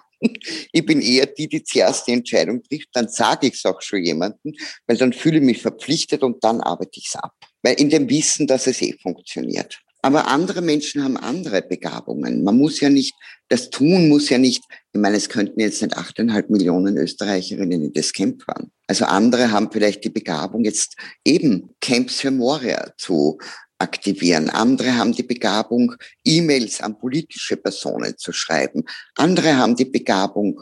[0.71, 4.03] Ich bin eher die, die zuerst die Entscheidung trifft, dann sage ich es auch schon
[4.03, 4.53] jemandem,
[4.85, 7.33] weil dann fühle ich mich verpflichtet und dann arbeite ich es ab.
[7.63, 9.82] Weil in dem Wissen, dass es eh funktioniert.
[10.05, 12.43] Aber andere Menschen haben andere Begabungen.
[12.43, 13.15] Man muss ja nicht,
[13.47, 17.93] das Tun muss ja nicht, ich meine, es könnten jetzt nicht achteinhalb Millionen Österreicherinnen in
[17.93, 18.69] das Camp fahren.
[18.87, 23.37] Also andere haben vielleicht die Begabung, jetzt eben Camps für Moria zu
[23.79, 24.49] aktivieren.
[24.49, 25.95] Andere haben die Begabung,
[26.25, 28.83] E-Mails an politische Personen zu schreiben.
[29.15, 30.61] Andere haben die Begabung,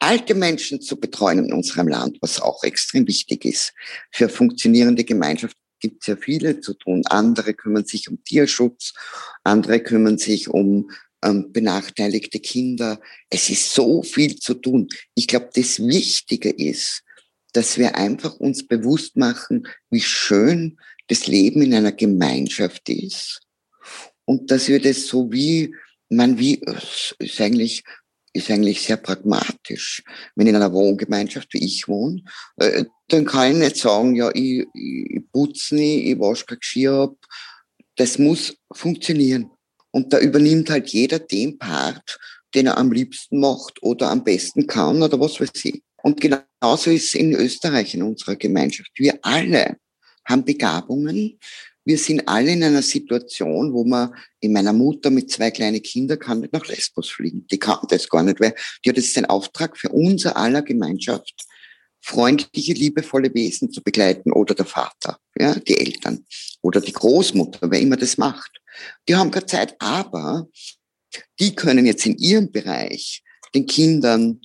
[0.00, 3.72] alte Menschen zu betreuen in unserem Land, was auch extrem wichtig ist
[4.10, 7.02] für funktionierende Gemeinschaft gibt sehr viele zu tun.
[7.06, 8.92] Andere kümmern sich um Tierschutz,
[9.42, 10.90] andere kümmern sich um
[11.22, 13.00] ähm, benachteiligte Kinder.
[13.28, 14.88] Es ist so viel zu tun.
[15.14, 17.02] Ich glaube, das Wichtige ist,
[17.52, 20.78] dass wir einfach uns bewusst machen, wie schön
[21.08, 23.40] das Leben in einer Gemeinschaft ist
[24.24, 25.74] und dass wir das so wie
[26.08, 26.60] man wie
[27.18, 27.84] ist eigentlich
[28.32, 30.02] ist eigentlich sehr pragmatisch.
[30.34, 32.22] Wenn in einer Wohngemeinschaft, wie ich wohne,
[32.56, 36.92] äh, dann kann ich nicht sagen, ja, ich, ich putze nicht, ich wasche kein Geschirr
[36.92, 37.16] ab.
[37.96, 39.50] Das muss funktionieren.
[39.90, 42.18] Und da übernimmt halt jeder den Part,
[42.54, 45.82] den er am liebsten macht oder am besten kann oder was weiß ich.
[46.02, 48.90] Und genauso ist es in Österreich in unserer Gemeinschaft.
[48.96, 49.76] Wir alle
[50.24, 51.38] haben Begabungen,
[51.84, 56.18] wir sind alle in einer Situation, wo man in meiner Mutter mit zwei kleinen Kindern
[56.18, 57.46] kann nicht nach Lesbos fliegen.
[57.50, 58.54] Die kann das gar nicht, weil
[58.84, 61.46] die hat jetzt den Auftrag für unser aller Gemeinschaft,
[62.02, 66.26] freundliche, liebevolle Wesen zu begleiten oder der Vater, ja, die Eltern
[66.62, 68.60] oder die Großmutter, wer immer das macht.
[69.08, 70.48] Die haben keine Zeit, aber
[71.38, 73.22] die können jetzt in ihrem Bereich
[73.54, 74.40] den Kindern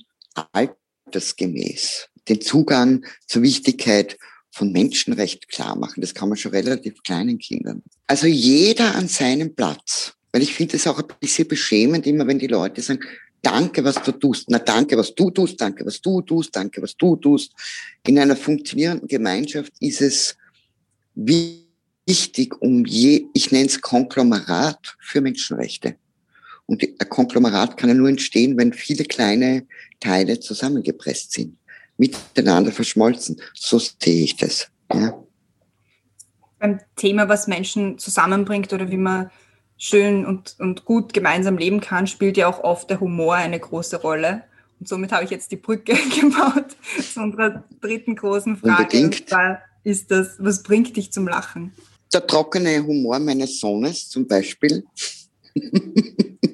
[0.52, 4.18] altersgemäß den Zugang zur Wichtigkeit
[4.56, 6.00] von Menschenrecht klar machen.
[6.00, 7.82] Das kann man schon relativ kleinen Kindern.
[8.06, 10.14] Also jeder an seinem Platz.
[10.32, 13.00] Weil ich finde es auch ein bisschen beschämend, immer wenn die Leute sagen,
[13.42, 14.48] danke, was du tust.
[14.48, 17.52] Na, danke, was du tust, danke, was du tust, danke, was du tust.
[18.06, 20.36] In einer funktionierenden Gemeinschaft ist es
[21.14, 25.96] wichtig, um je, ich nenne es Konglomerat für Menschenrechte.
[26.64, 29.66] Und ein Konglomerat kann ja nur entstehen, wenn viele kleine
[30.00, 31.58] Teile zusammengepresst sind
[31.96, 33.40] miteinander verschmolzen.
[33.54, 34.68] So sehe ich das.
[34.92, 35.22] Ja.
[36.58, 39.30] Beim Thema, was Menschen zusammenbringt oder wie man
[39.76, 44.00] schön und, und gut gemeinsam leben kann, spielt ja auch oft der Humor eine große
[44.00, 44.44] Rolle.
[44.78, 46.76] Und somit habe ich jetzt die Brücke gebaut
[47.12, 48.82] zu unserer dritten großen Frage.
[48.82, 49.20] Unbedingt.
[49.20, 51.72] Und zwar ist das, was bringt dich zum Lachen?
[52.12, 54.84] Der trockene Humor meines Sohnes zum Beispiel.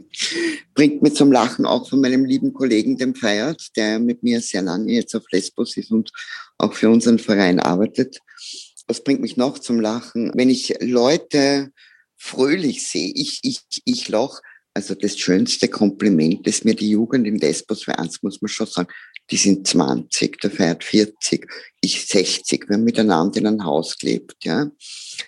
[0.74, 4.62] bringt mich zum Lachen auch von meinem lieben Kollegen, dem Feiert, der mit mir sehr
[4.62, 6.10] lange jetzt auf Lesbos ist und
[6.58, 8.20] auch für unseren Verein arbeitet.
[8.86, 10.32] Was bringt mich noch zum Lachen?
[10.34, 11.70] Wenn ich Leute
[12.16, 14.40] fröhlich sehe, ich, ich, ich lach,
[14.74, 18.66] also das schönste Kompliment, das mir die Jugend in Lesbos, für eins muss man schon
[18.66, 18.88] sagen,
[19.30, 21.46] die sind 20, der feiert 40,
[21.80, 24.70] ich 60, wir haben miteinander in einem Haus gelebt, ja.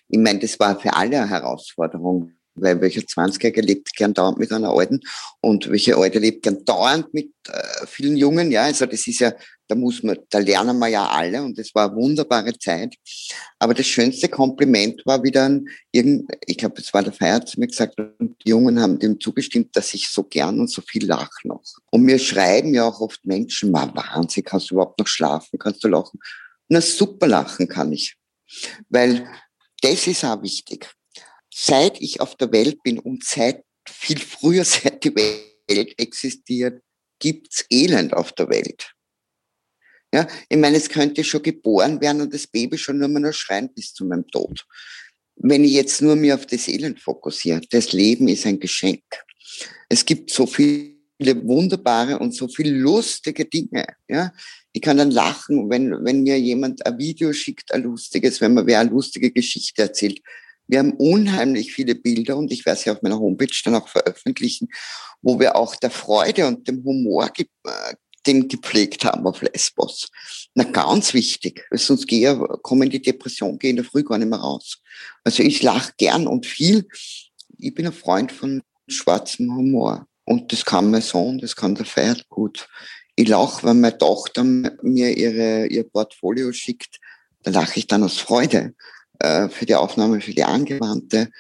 [0.09, 4.53] Ich meine, das war für alle eine Herausforderung, weil welcher 20er lebt gern dauernd mit
[4.53, 5.01] einer Alten
[5.41, 8.51] und welche Alte lebt gern dauernd mit äh, vielen Jungen.
[8.51, 9.33] Ja, also das ist ja,
[9.67, 12.95] da muss man, da lernen wir ja alle und das war eine wunderbare Zeit.
[13.59, 17.59] Aber das schönste Kompliment war wieder ein, irgend, ich glaube, es war der Feier zu
[17.59, 21.07] mir gesagt, und die Jungen haben dem zugestimmt, dass ich so gern und so viel
[21.07, 21.63] lache noch.
[21.91, 25.83] Und mir schreiben ja auch oft Menschen, mal Wahnsinn, kannst du überhaupt noch schlafen, kannst
[25.83, 26.21] du lachen?
[26.69, 28.17] Na super lachen kann ich.
[28.89, 29.27] Weil
[29.83, 30.89] das ist auch wichtig
[31.55, 36.83] seit ich auf der Welt bin und seit viel früher, seit die Welt existiert,
[37.21, 38.91] gibt's Elend auf der Welt.
[40.13, 43.33] Ja, ich meine, es könnte schon geboren werden und das Baby schon nur mal noch
[43.33, 44.65] schreien bis zu meinem Tod.
[45.37, 49.03] Wenn ich jetzt nur mir auf das Elend fokussiere, das Leben ist ein Geschenk.
[49.89, 53.87] Es gibt so viele wunderbare und so viele lustige Dinge.
[54.09, 54.33] Ja,
[54.73, 58.67] ich kann dann lachen, wenn, wenn mir jemand ein Video schickt, ein lustiges, wenn mir
[58.67, 60.21] wer eine lustige Geschichte erzählt.
[60.67, 64.69] Wir haben unheimlich viele Bilder und ich werde sie auf meiner Homepage dann auch veröffentlichen,
[65.23, 67.95] wo wir auch der Freude und dem Humor ge äh,
[68.27, 70.09] den gepflegt haben auf Lesbos.
[70.55, 74.39] Na, ganz wichtig, sonst gehe, kommen die Depression, gehe in der Früh gar nicht mehr
[74.39, 74.79] raus.
[75.25, 76.89] Also ich lache gern und viel.
[77.59, 80.07] Ich bin ein Freund von schwarzem Humor.
[80.25, 82.69] Und das kann mein Sohn, das kann der Pferd gut.
[83.17, 86.99] Ich lache, wenn meine Tochter mir ihre, ihr Portfolio schickt,
[87.43, 88.75] da lache ich dann aus Freude.
[89.19, 91.31] Äh, für die Aufnahme, für die Angewandte.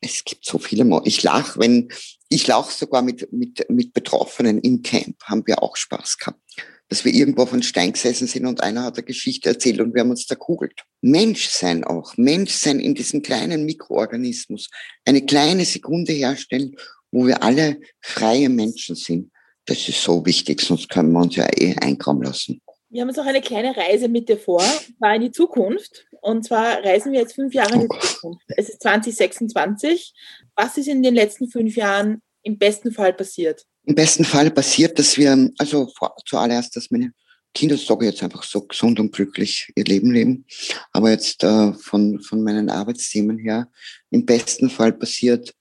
[0.00, 0.84] Es gibt so viele.
[0.84, 1.88] Mo ich lache, wenn
[2.28, 6.40] ich lache sogar mit, mit, mit Betroffenen im Camp, haben wir auch Spaß gehabt.
[6.88, 9.94] Dass wir irgendwo auf einem Stein gesessen sind und einer hat eine Geschichte erzählt und
[9.94, 10.84] wir haben uns da kugelt.
[11.02, 12.16] Menschsein auch.
[12.16, 14.70] Menschsein in diesem kleinen Mikroorganismus.
[15.04, 16.76] Eine kleine Sekunde herstellen,
[17.10, 19.32] wo wir alle freie Menschen sind.
[19.66, 22.62] Das ist so wichtig, sonst können wir uns ja eh einkommen lassen.
[22.90, 24.62] Wir haben uns auch eine kleine Reise mit dir vor,
[24.98, 26.06] zwar in die Zukunft.
[26.22, 28.44] Und zwar reisen wir jetzt fünf Jahre in die oh Zukunft.
[28.56, 30.14] Es ist 2026.
[30.56, 33.66] Was ist in den letzten fünf Jahren im besten Fall passiert?
[33.84, 35.92] Im besten Fall passiert, dass wir, also
[36.24, 37.12] zuallererst, dass meine
[37.54, 40.46] Kinder, sage jetzt einfach so gesund und glücklich ihr Leben leben.
[40.92, 43.68] Aber jetzt äh, von, von meinen Arbeitsthemen her,
[44.10, 45.54] im besten Fall passiert,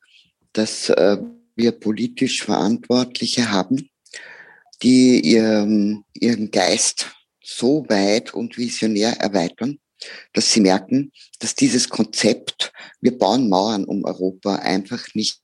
[0.54, 1.18] dass äh,
[1.56, 3.90] wir politisch Verantwortliche haben,
[4.84, 7.08] die ihren, ihren Geist
[7.44, 9.80] so weit und visionär erweitern,
[10.34, 12.72] dass sie merken, dass dieses Konzept,
[13.02, 15.42] wir bauen Mauern um Europa, einfach nicht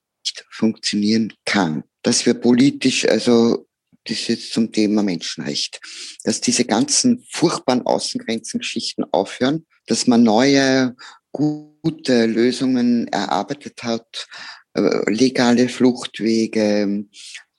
[0.50, 1.84] funktionieren kann.
[2.02, 3.68] Dass wir politisch, also
[4.06, 5.80] das ist jetzt zum Thema Menschenrecht,
[6.24, 10.96] dass diese ganzen furchtbaren Außengrenzengeschichten aufhören, dass man neue,
[11.32, 14.28] gute Lösungen erarbeitet hat,
[14.74, 17.06] äh, legale Fluchtwege,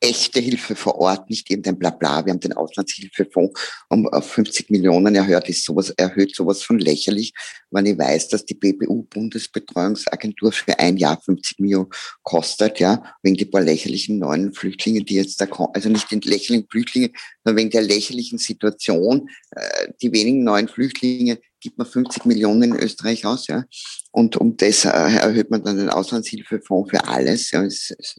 [0.01, 2.25] echte Hilfe vor Ort, nicht irgendein Blabla.
[2.25, 7.33] Wir haben den Auslandshilfefonds um auf 50 Millionen erhöht, ist sowas, erhöht sowas von lächerlich,
[7.71, 11.91] wenn ich weiß, dass die BBU Bundesbetreuungsagentur für ein Jahr 50 Millionen
[12.23, 16.21] kostet, ja, wegen die paar lächerlichen neuen Flüchtlinge, die jetzt da kommen, also nicht den
[16.21, 17.11] lächerlichen Flüchtlinge,
[17.43, 22.77] sondern wegen der lächerlichen Situation, äh, die wenigen neuen Flüchtlinge gibt man 50 Millionen in
[22.77, 23.65] Österreich aus, ja.
[24.13, 27.51] Und um das äh, erhöht man dann den Auslandshilfefonds für alles.
[27.51, 27.65] Ja.
[27.65, 28.17] Es, es,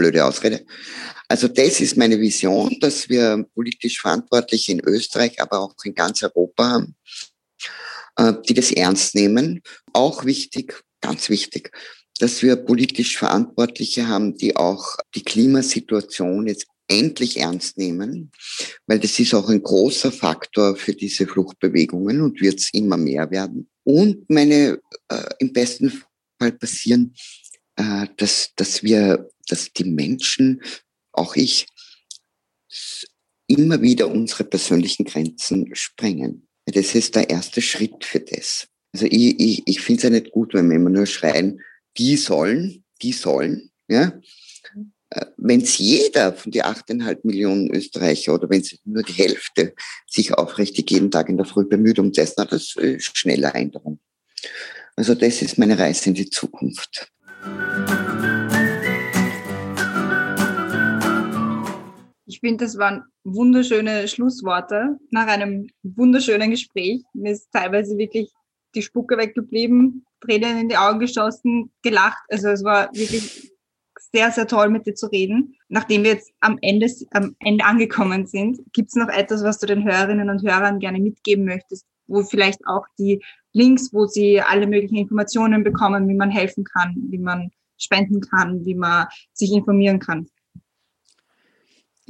[0.00, 0.64] blöde Ausrede.
[1.28, 6.22] Also das ist meine Vision, dass wir politisch Verantwortliche in Österreich, aber auch in ganz
[6.22, 6.96] Europa haben,
[8.16, 9.60] äh, die das ernst nehmen.
[9.92, 11.70] Auch wichtig, ganz wichtig,
[12.18, 18.32] dass wir politisch Verantwortliche haben, die auch die Klimasituation jetzt endlich ernst nehmen,
[18.86, 23.30] weil das ist auch ein großer Faktor für diese Fluchtbewegungen und wird es immer mehr
[23.30, 23.68] werden.
[23.84, 26.02] Und meine äh, im besten
[26.38, 27.14] Fall passieren,
[27.76, 30.62] äh, dass, dass wir dass die Menschen,
[31.12, 31.66] auch ich,
[33.46, 36.46] immer wieder unsere persönlichen Grenzen sprengen.
[36.66, 38.68] Das ist der erste Schritt für das.
[38.92, 41.60] Also ich, ich, ich finde es ja nicht gut, wenn wir immer nur schreien,
[41.96, 44.20] die sollen, die sollen, ja.
[45.10, 49.74] Äh, wenn es jeder von die 8,5 Millionen Österreicher oder wenn es nur die Hälfte
[50.06, 53.98] sich aufrichtig jeden Tag in der Früh bemüht um das, na, das ist schneller Änderung.
[54.96, 57.10] Also das ist meine Reise in die Zukunft.
[62.42, 67.02] Ich finde, das waren wunderschöne Schlussworte nach einem wunderschönen Gespräch.
[67.12, 68.32] Mir ist teilweise wirklich
[68.74, 72.22] die Spucke weggeblieben, Tränen in die Augen geschossen, gelacht.
[72.30, 73.52] Also es war wirklich
[74.10, 75.54] sehr, sehr toll, mit dir zu reden.
[75.68, 79.66] Nachdem wir jetzt am Ende, am Ende angekommen sind, gibt es noch etwas, was du
[79.66, 83.22] den Hörerinnen und Hörern gerne mitgeben möchtest, wo vielleicht auch die
[83.52, 88.64] Links, wo sie alle möglichen Informationen bekommen, wie man helfen kann, wie man spenden kann,
[88.64, 90.26] wie man sich informieren kann.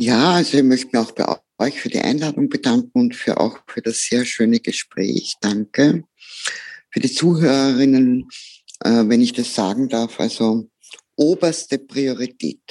[0.03, 1.27] Ja, also ich möchte mich auch bei
[1.59, 5.35] euch für die Einladung bedanken und für auch für das sehr schöne Gespräch.
[5.43, 6.05] Danke.
[6.91, 8.27] Für die Zuhörerinnen,
[8.83, 10.71] äh, wenn ich das sagen darf, also
[11.17, 12.63] oberste Priorität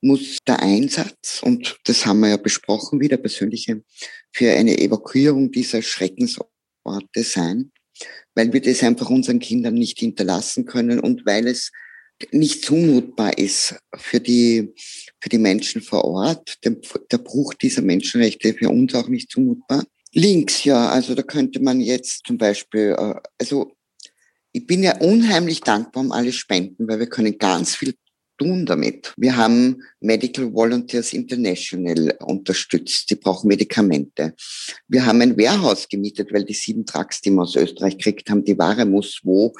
[0.00, 3.84] muss der Einsatz, und das haben wir ja besprochen, wie der persönliche,
[4.32, 6.48] für eine Evakuierung dieser Schreckensorte
[7.22, 7.70] sein,
[8.34, 11.70] weil wir das einfach unseren Kindern nicht hinterlassen können und weil es
[12.32, 14.72] nicht zumutbar ist für die,
[15.20, 16.58] für die Menschen vor Ort.
[16.64, 16.76] Der,
[17.10, 19.84] der Bruch dieser Menschenrechte für uns auch nicht zumutbar.
[20.12, 23.72] Links, ja, also da könnte man jetzt zum Beispiel, äh, also
[24.52, 27.94] ich bin ja unheimlich dankbar um alle Spenden, weil wir können ganz viel
[28.40, 29.12] tun damit.
[29.16, 33.10] Wir haben Medical Volunteers International unterstützt.
[33.10, 34.34] Die brauchen Medikamente.
[34.88, 38.44] Wir haben ein Warehouse gemietet, weil die sieben Trucks, die wir aus Österreich gekriegt haben,
[38.44, 39.52] die Ware muss wo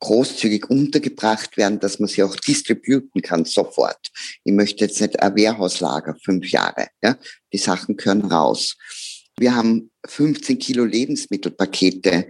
[0.00, 4.10] großzügig untergebracht werden, dass man sie auch distributen kann sofort.
[4.44, 6.88] Ich möchte jetzt nicht ein Warehouse-Lager fünf Jahre.
[7.02, 7.16] Ja?
[7.52, 8.76] Die Sachen können raus.
[9.38, 12.28] Wir haben 15 Kilo Lebensmittelpakete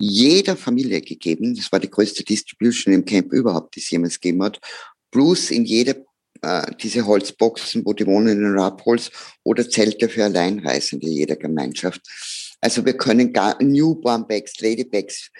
[0.00, 1.56] jeder Familie gegeben.
[1.56, 4.60] Das war die größte Distribution im Camp überhaupt, die es jemals gegeben hat
[5.10, 6.04] plus in jede
[6.42, 9.10] äh, diese Holzboxen, wo die wohnen in Rabholz
[9.44, 12.00] oder Zelte für Alleinreisende jeder Gemeinschaft.
[12.60, 15.30] Also wir können gar Newborn Bags, Lady Bags,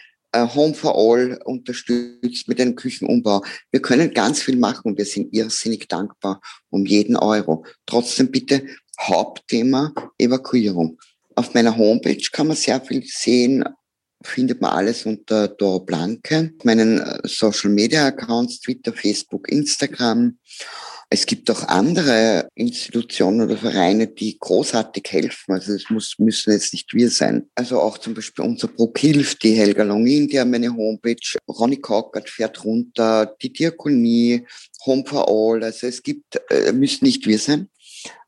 [0.46, 3.42] Home for All unterstützt mit einem Küchenumbau.
[3.70, 7.64] Wir können ganz viel machen und wir sind irrsinnig dankbar um jeden Euro.
[7.86, 8.66] Trotzdem bitte
[9.00, 10.98] Hauptthema Evakuierung.
[11.34, 13.64] Auf meiner Homepage kann man sehr viel sehen,
[14.22, 20.38] findet man alles unter Doro Blanke, meinen äh, Social Media Accounts, Twitter, Facebook, Instagram.
[21.10, 25.54] Es gibt auch andere Institutionen oder Vereine, die großartig helfen.
[25.54, 27.48] Also es muss, müssen jetzt nicht wir sein.
[27.54, 31.38] Also auch zum Beispiel unser Bruck hilft, die Helga Longin, die haben eine Homepage.
[31.48, 34.46] Ronny Cockert fährt runter, die Diakonie,
[34.84, 35.64] Home for All.
[35.64, 37.70] Also es gibt, äh, müssen nicht wir sein.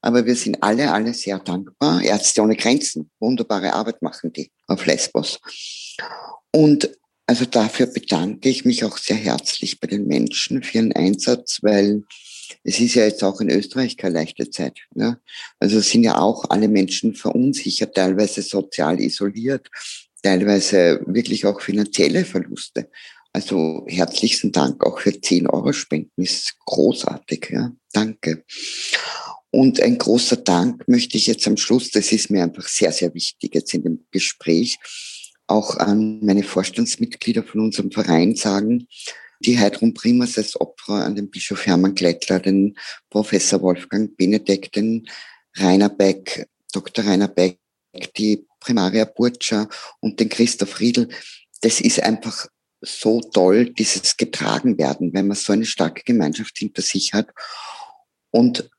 [0.00, 2.02] Aber wir sind alle, alle sehr dankbar.
[2.02, 5.38] Ärzte ohne Grenzen, wunderbare Arbeit machen die auf Lesbos.
[6.50, 6.90] Und
[7.26, 12.02] also dafür bedanke ich mich auch sehr herzlich bei den Menschen für ihren Einsatz, weil
[12.64, 14.78] es ist ja jetzt auch in Österreich keine leichte Zeit.
[14.94, 15.20] Ne?
[15.59, 19.68] Also sind ja auch alle Menschen verunsichert, teilweise sozial isoliert,
[20.22, 22.90] teilweise wirklich auch finanzielle Verluste.
[23.32, 27.48] Also herzlichen Dank auch für 10 Euro Spenden, ist großartig.
[27.51, 27.72] Ja?
[27.92, 28.44] Danke.
[29.51, 33.12] Und ein großer Dank möchte ich jetzt am Schluss, das ist mir einfach sehr, sehr
[33.14, 34.78] wichtig jetzt in dem Gespräch,
[35.46, 38.86] auch an meine Vorstandsmitglieder von unserem Verein sagen,
[39.41, 42.76] die Heidrun Primas als Opfer an den Bischof Hermann Glettler, den
[43.09, 45.09] Professor Wolfgang Benedek, den
[45.57, 47.05] Rainer Beck, Dr.
[47.05, 47.59] Rainer Beck,
[48.16, 49.68] die Primaria Burtscher
[50.01, 51.09] und den Christoph Riedl.
[51.62, 52.47] Das ist einfach
[52.82, 57.28] so toll, dieses getragen werden, wenn man so eine starke Gemeinschaft hinter sich hat.
[58.30, 58.70] Und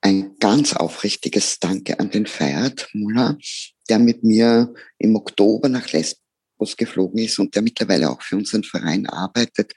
[0.00, 3.38] ein ganz aufrichtiges Danke an den Feiert Muller,
[3.88, 6.25] der mit mir im Oktober nach Lesbos
[6.76, 9.72] geflogen ist und der mittlerweile auch für unseren Verein arbeitet,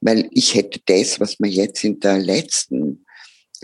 [0.00, 3.04] weil ich hätte das, was wir jetzt in der letzten,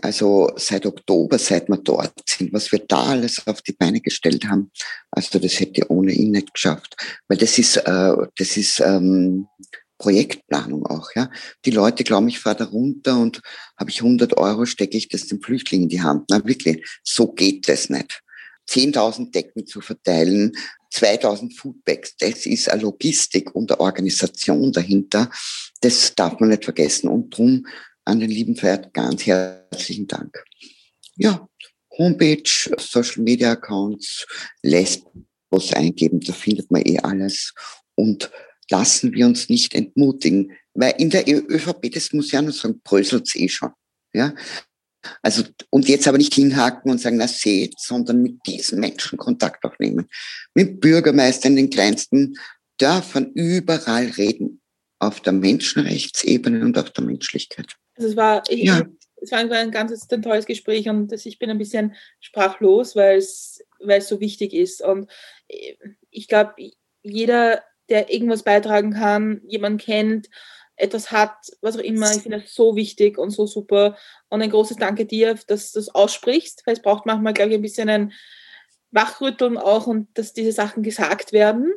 [0.02, 4.46] also seit Oktober, seit wir dort sind, was wir da alles auf die Beine gestellt
[4.46, 4.70] haben,
[5.11, 6.96] also das hätte ohne ihn nicht geschafft,
[7.28, 9.46] weil das ist, äh, das ist ähm,
[9.98, 11.30] Projektplanung auch, ja.
[11.64, 13.40] Die Leute glauben, ich fahre da runter und
[13.78, 16.26] habe ich 100 Euro, stecke ich das den Flüchtlingen in die Hand.
[16.30, 18.22] Na wirklich, so geht das nicht.
[18.68, 20.52] 10.000 Decken zu verteilen,
[20.97, 25.30] 2000 Foodbags, das ist eine Logistik und eine Organisation dahinter.
[25.80, 27.09] Das darf man nicht vergessen.
[27.09, 27.66] Und drum
[28.05, 30.42] an den lieben Pferd ganz herzlichen Dank.
[31.16, 31.47] Ja,
[31.99, 34.26] Homepage, Social Media Accounts,
[34.62, 37.53] Lesbos eingeben, da findet man eh alles.
[37.94, 38.30] Und
[38.70, 43.34] lassen wir uns nicht entmutigen, weil in der ÖVP, das muss ja nur sagen, bröselt's
[43.34, 43.70] eh schon.
[44.14, 44.34] Ja?
[45.22, 49.64] Also, und jetzt aber nicht hinhaken und sagen, na seht, sondern mit diesen Menschen Kontakt
[49.64, 50.09] aufnehmen.
[50.54, 52.38] Mit Bürgermeistern in den kleinsten
[52.78, 54.61] Dörfern überall reden.
[54.98, 57.66] Auf der Menschenrechtsebene und auf der Menschlichkeit.
[57.96, 58.82] Also es war, ich, ja.
[59.20, 63.62] es war ein ganz ein tolles Gespräch und ich bin ein bisschen sprachlos, weil es,
[63.78, 64.80] weil es so wichtig ist.
[64.80, 65.11] Und
[66.11, 66.54] ich glaube,
[67.02, 70.28] jeder der irgendwas beitragen kann, jemand kennt,
[70.77, 72.11] etwas hat, was auch immer.
[72.14, 73.97] Ich finde das so wichtig und so super.
[74.29, 77.57] Und ein großes Danke dir, dass du das aussprichst, weil es braucht manchmal, glaube ich,
[77.57, 78.12] ein bisschen ein
[78.91, 81.72] Wachrütteln auch und dass diese Sachen gesagt werden.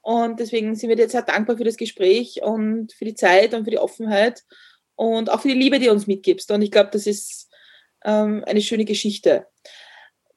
[0.00, 3.64] Und deswegen sind wir dir sehr dankbar für das Gespräch und für die Zeit und
[3.64, 4.42] für die Offenheit
[4.94, 6.50] und auch für die Liebe, die du uns mitgibst.
[6.50, 7.50] Und ich glaube, das ist
[8.04, 9.46] ähm, eine schöne Geschichte.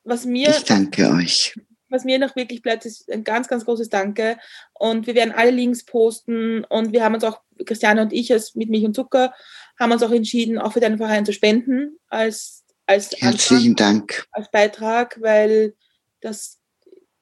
[0.04, 1.56] Was mir, ich danke euch
[1.92, 4.38] was mir noch wirklich bleibt, ist ein ganz, ganz großes Danke.
[4.74, 6.64] Und wir werden alle Links posten.
[6.66, 9.34] Und wir haben uns auch, Christiane und ich, als mit Milch und Zucker,
[9.80, 14.26] haben uns auch entschieden, auch für deinen Verein zu spenden als, als Herzlichen Antrag, Dank.
[14.32, 15.76] Als Beitrag, weil
[16.22, 16.60] das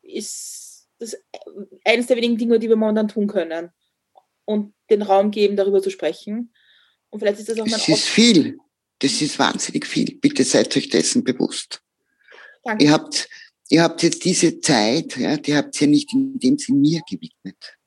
[0.02, 1.16] ist das
[1.86, 3.70] eines der wenigen Dinge, die wir momentan tun können.
[4.46, 6.54] Und den Raum geben, darüber zu sprechen.
[7.10, 8.58] Und vielleicht ist das auch mein Das ist viel.
[9.00, 10.18] Das ist wahnsinnig viel.
[10.20, 11.82] Bitte seid euch dessen bewusst.
[12.64, 12.84] Danke.
[12.84, 13.30] Ihr habt,
[13.70, 17.78] ihr habt jetzt diese Zeit, ja, die habt ihr nicht in dem Sinn mir gewidmet.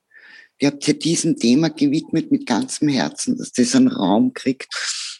[0.58, 4.72] Ihr habt ihr diesem Thema gewidmet mit ganzem Herzen, dass das einen Raum kriegt,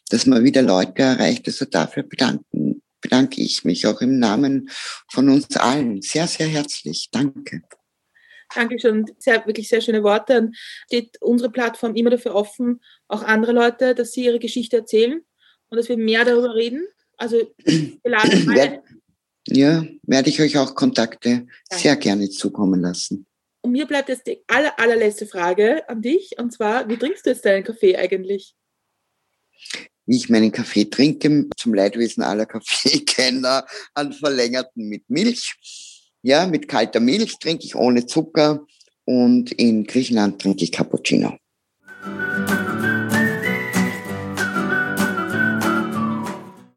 [0.08, 1.46] dass man wieder Leute erreicht.
[1.46, 4.70] Also dafür bedanken, bedanke ich mich auch im Namen
[5.10, 7.08] von uns allen sehr, sehr herzlich.
[7.10, 7.62] Danke.
[8.54, 9.06] Dankeschön.
[9.18, 10.38] Sehr, wirklich sehr schöne Worte.
[10.38, 10.56] Und
[10.86, 15.22] steht unsere Plattform immer dafür offen, auch andere Leute, dass sie ihre Geschichte erzählen
[15.70, 16.86] und dass wir mehr darüber reden.
[17.16, 18.82] Also wir laden alle.
[19.48, 23.26] Ja, werde ich euch auch Kontakte sehr gerne zukommen lassen.
[23.62, 26.32] Und mir bleibt jetzt die aller, allerletzte Frage an dich.
[26.38, 28.54] Und zwar, wie trinkst du jetzt deinen Kaffee eigentlich?
[30.04, 35.54] Wie ich meinen Kaffee trinke, zum Leidwesen aller Kaffeekenner, an verlängerten mit Milch.
[36.22, 38.66] Ja, mit kalter Milch trinke ich ohne Zucker
[39.04, 41.36] und in Griechenland trinke ich Cappuccino.